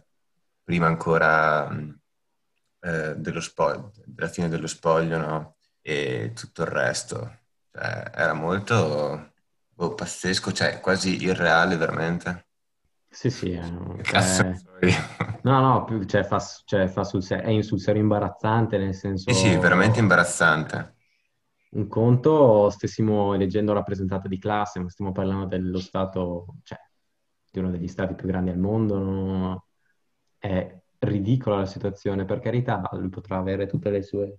prima 0.64 0.88
ancora 0.88 1.70
eh, 2.82 3.16
dello 3.16 3.40
spoglio, 3.42 3.92
della 4.06 4.28
fine 4.28 4.50
dello 4.50 4.68
spoglio, 4.68 5.18
no? 5.18 5.58
e 5.82 6.34
tutto 6.36 6.64
il 6.64 6.68
resto. 6.68 7.40
Cioè, 7.72 8.12
era 8.14 8.34
molto 8.34 9.34
boh, 9.70 9.94
pazzesco, 9.96 10.52
cioè 10.52 10.80
quasi 10.82 11.24
irreale 11.24 11.78
veramente. 11.78 12.47
Sì, 13.18 13.32
sì. 13.32 13.50
Eh, 13.50 13.60
eh, 13.64 14.96
no, 15.42 15.60
no, 15.60 15.86
più, 15.86 16.04
cioè, 16.04 16.24
fa, 16.24 16.40
cioè, 16.66 16.88
fa 16.88 17.04
sul 17.04 17.24
serio, 17.24 17.58
è 17.58 17.64
sul 17.64 17.80
serio 17.80 18.04
imbarazzante, 18.04 18.78
nel 18.78 18.94
senso... 18.94 19.34
Sì, 19.34 19.50
sì, 19.50 19.58
veramente 19.58 20.00
imbarazzante. 20.00 20.94
Un 21.72 21.88
conto, 21.88 22.70
stessimo 22.70 23.34
eleggendo 23.34 23.74
rappresentante 23.74 24.28
di 24.28 24.38
classe, 24.38 24.80
ma 24.80 24.90
stiamo 24.90 25.14
parlando 25.14 25.46
dello 25.46 25.80
Stato, 25.80 26.58
cioè, 26.62 26.78
di 27.50 27.58
uno 27.58 27.72
degli 27.72 27.88
Stati 27.88 28.14
più 28.14 28.28
grandi 28.28 28.52
al 28.52 28.60
mondo, 28.60 29.00
no? 29.00 29.66
È 30.38 30.80
ridicola 31.00 31.58
la 31.58 31.66
situazione, 31.66 32.24
per 32.24 32.40
carità, 32.40 32.88
lui 32.92 33.10
potrà 33.10 33.38
avere 33.38 33.66
tutte 33.66 33.90
le 33.90 34.04
sue 34.04 34.38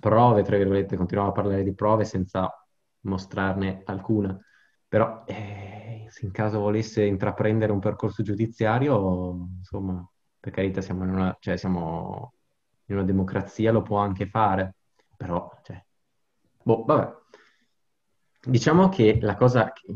prove, 0.00 0.42
tra 0.44 0.56
virgolette, 0.56 0.96
continuiamo 0.96 1.30
a 1.30 1.34
parlare 1.34 1.62
di 1.62 1.74
prove 1.74 2.06
senza 2.06 2.50
mostrarne 3.00 3.82
alcuna, 3.84 4.34
però 4.88 5.24
eh, 5.26 5.75
in 6.20 6.30
caso 6.30 6.60
volesse 6.60 7.04
intraprendere 7.04 7.72
un 7.72 7.78
percorso 7.80 8.22
giudiziario, 8.22 9.48
insomma, 9.58 10.08
per 10.38 10.52
carità 10.52 10.80
siamo 10.80 11.04
in 11.04 11.10
una, 11.10 11.36
cioè, 11.40 11.56
siamo 11.56 12.32
in 12.86 12.96
una 12.96 13.04
democrazia, 13.04 13.72
lo 13.72 13.82
può 13.82 13.98
anche 13.98 14.26
fare, 14.26 14.76
però, 15.16 15.50
cioè, 15.62 15.82
boh, 16.62 16.84
vabbè. 16.84 17.14
Diciamo 18.46 18.88
che 18.88 19.18
la 19.20 19.34
cosa 19.34 19.72
che 19.72 19.94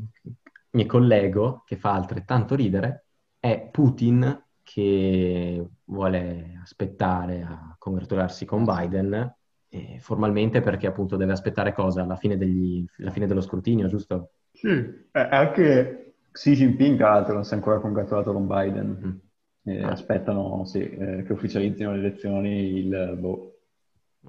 mi 0.70 0.86
collego, 0.86 1.62
che 1.64 1.76
fa 1.76 1.92
altrettanto 1.92 2.54
ridere, 2.54 3.04
è 3.38 3.68
Putin 3.70 4.44
che 4.62 5.68
vuole 5.84 6.58
aspettare 6.60 7.42
a 7.42 7.74
congratularsi 7.78 8.44
con 8.44 8.64
Biden 8.64 9.34
eh, 9.68 9.98
formalmente 10.00 10.60
perché 10.60 10.86
appunto 10.86 11.16
deve 11.16 11.32
aspettare 11.32 11.72
cosa? 11.72 12.04
La 12.04 12.16
fine, 12.16 12.36
degli, 12.36 12.84
la 12.98 13.10
fine 13.10 13.26
dello 13.26 13.40
scrutinio, 13.40 13.86
giusto? 13.86 14.32
Sì, 14.60 14.68
eh, 14.68 15.20
anche 15.20 16.16
Xi 16.32 16.52
Jinping 16.52 16.98
tra 16.98 17.12
l'altro 17.12 17.32
non 17.32 17.44
si 17.44 17.52
è 17.52 17.56
ancora 17.56 17.78
congratulato 17.80 18.30
con 18.34 18.46
Biden. 18.46 19.00
Mm. 19.06 19.70
Eh, 19.72 19.82
ah. 19.82 19.92
Aspettano 19.92 20.66
sì, 20.66 20.86
eh, 20.86 21.22
che 21.22 21.32
ufficializzino 21.32 21.92
le 21.92 21.98
elezioni 21.98 22.76
il 22.76 23.16
boh, 23.18 23.60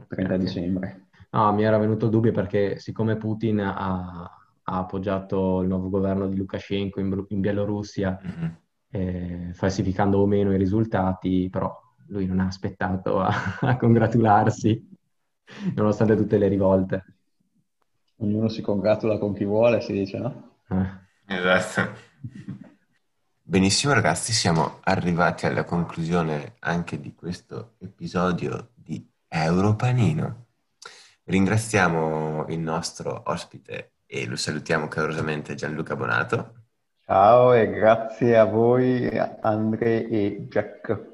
30 0.08 0.34
okay. 0.34 0.46
dicembre. 0.46 1.08
No, 1.32 1.54
mi 1.54 1.64
era 1.64 1.78
venuto 1.78 2.06
il 2.06 2.12
dubbio 2.12 2.32
perché 2.32 2.80
siccome 2.80 3.18
Putin 3.18 3.60
ha, 3.60 4.24
ha 4.24 4.78
appoggiato 4.78 5.62
il 5.62 5.68
nuovo 5.68 5.90
governo 5.90 6.28
di 6.30 6.38
Lukashenko 6.38 7.02
in, 7.02 7.26
in 7.28 7.40
Bielorussia, 7.42 8.18
mm-hmm. 8.26 8.52
eh, 8.90 9.50
falsificando 9.54 10.18
o 10.20 10.26
meno 10.28 10.54
i 10.54 10.58
risultati, 10.58 11.50
però 11.50 11.78
lui 12.08 12.26
non 12.26 12.40
ha 12.40 12.48
aspettato 12.48 13.20
a, 13.20 13.34
a 13.60 13.76
congratularsi 13.76 14.98
nonostante 15.76 16.16
tutte 16.16 16.38
le 16.38 16.48
rivolte. 16.48 17.04
Ognuno 18.22 18.50
si 18.50 18.62
congratula 18.62 19.18
con 19.18 19.34
chi 19.34 19.46
vuole, 19.46 19.82
si 19.82 19.94
dice, 19.94 20.20
no? 20.20 20.60
Eh. 20.70 21.36
Esatto. 21.36 22.10
Benissimo 23.42 23.94
ragazzi, 23.94 24.32
siamo 24.32 24.78
arrivati 24.84 25.48
alla 25.48 25.64
conclusione 25.64 26.54
anche 26.60 27.00
di 27.00 27.16
questo 27.16 27.74
episodio 27.80 28.70
di 28.76 29.04
Europanino. 29.28 30.46
Ringraziamo 31.24 32.46
il 32.50 32.60
nostro 32.60 33.24
ospite 33.26 33.94
e 34.06 34.28
lo 34.28 34.36
salutiamo 34.36 34.88
calorosamente 34.88 35.56
Gianluca 35.56 35.96
Bonato. 35.96 36.54
Ciao 37.04 37.54
e 37.54 37.72
grazie 37.72 38.38
a 38.38 38.46
voi 38.46 39.10
Andre 39.42 40.08
e 40.08 40.46
Jack. 40.48 41.10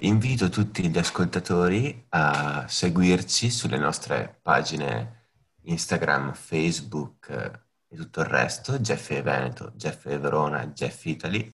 Invito 0.00 0.48
tutti 0.48 0.88
gli 0.88 0.98
ascoltatori 0.98 2.06
a 2.08 2.64
seguirci 2.66 3.48
sulle 3.48 3.78
nostre 3.78 4.38
pagine 4.42 5.18
Instagram, 5.70 6.32
Facebook 6.34 7.28
e 7.88 7.96
tutto 7.96 8.20
il 8.20 8.26
resto, 8.26 8.78
Jeff 8.78 9.10
e 9.10 9.22
Veneto, 9.22 9.72
Jeff 9.74 10.06
e 10.06 10.18
Verona, 10.18 10.66
Jeff 10.68 11.04
Italy. 11.04 11.50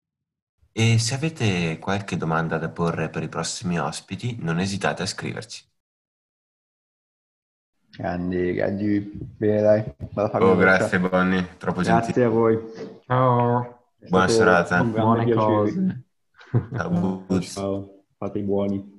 E 0.73 0.99
se 0.99 1.15
avete 1.15 1.79
qualche 1.79 2.17
domanda 2.17 2.59
da 2.59 2.69
porre 2.69 3.09
per 3.09 3.23
i 3.23 3.29
prossimi 3.29 3.79
ospiti, 3.79 4.39
non 4.41 4.59
esitate 4.59 5.03
a 5.03 5.07
scriverci. 5.07 5.65
Grandi, 7.97 8.55
grandi. 8.55 9.01
Bene, 9.01 9.61
dai. 9.61 9.95
Oh, 10.15 10.57
grazie 10.57 10.99
Bonnie, 10.99 11.57
troppo 11.59 11.81
grazie 11.81 12.13
gentile. 12.13 12.13
Grazie 12.13 12.25
a 12.25 12.29
voi. 12.29 12.73
Ciao. 13.07 13.85
Buona 14.09 14.29
serata. 14.29 14.83
Buone 14.83 15.33
cose. 15.33 16.05
Ciao. 16.77 17.41
Ciao. 17.41 18.05
Fate 18.17 18.39
i 18.39 18.43
buoni. 18.43 18.94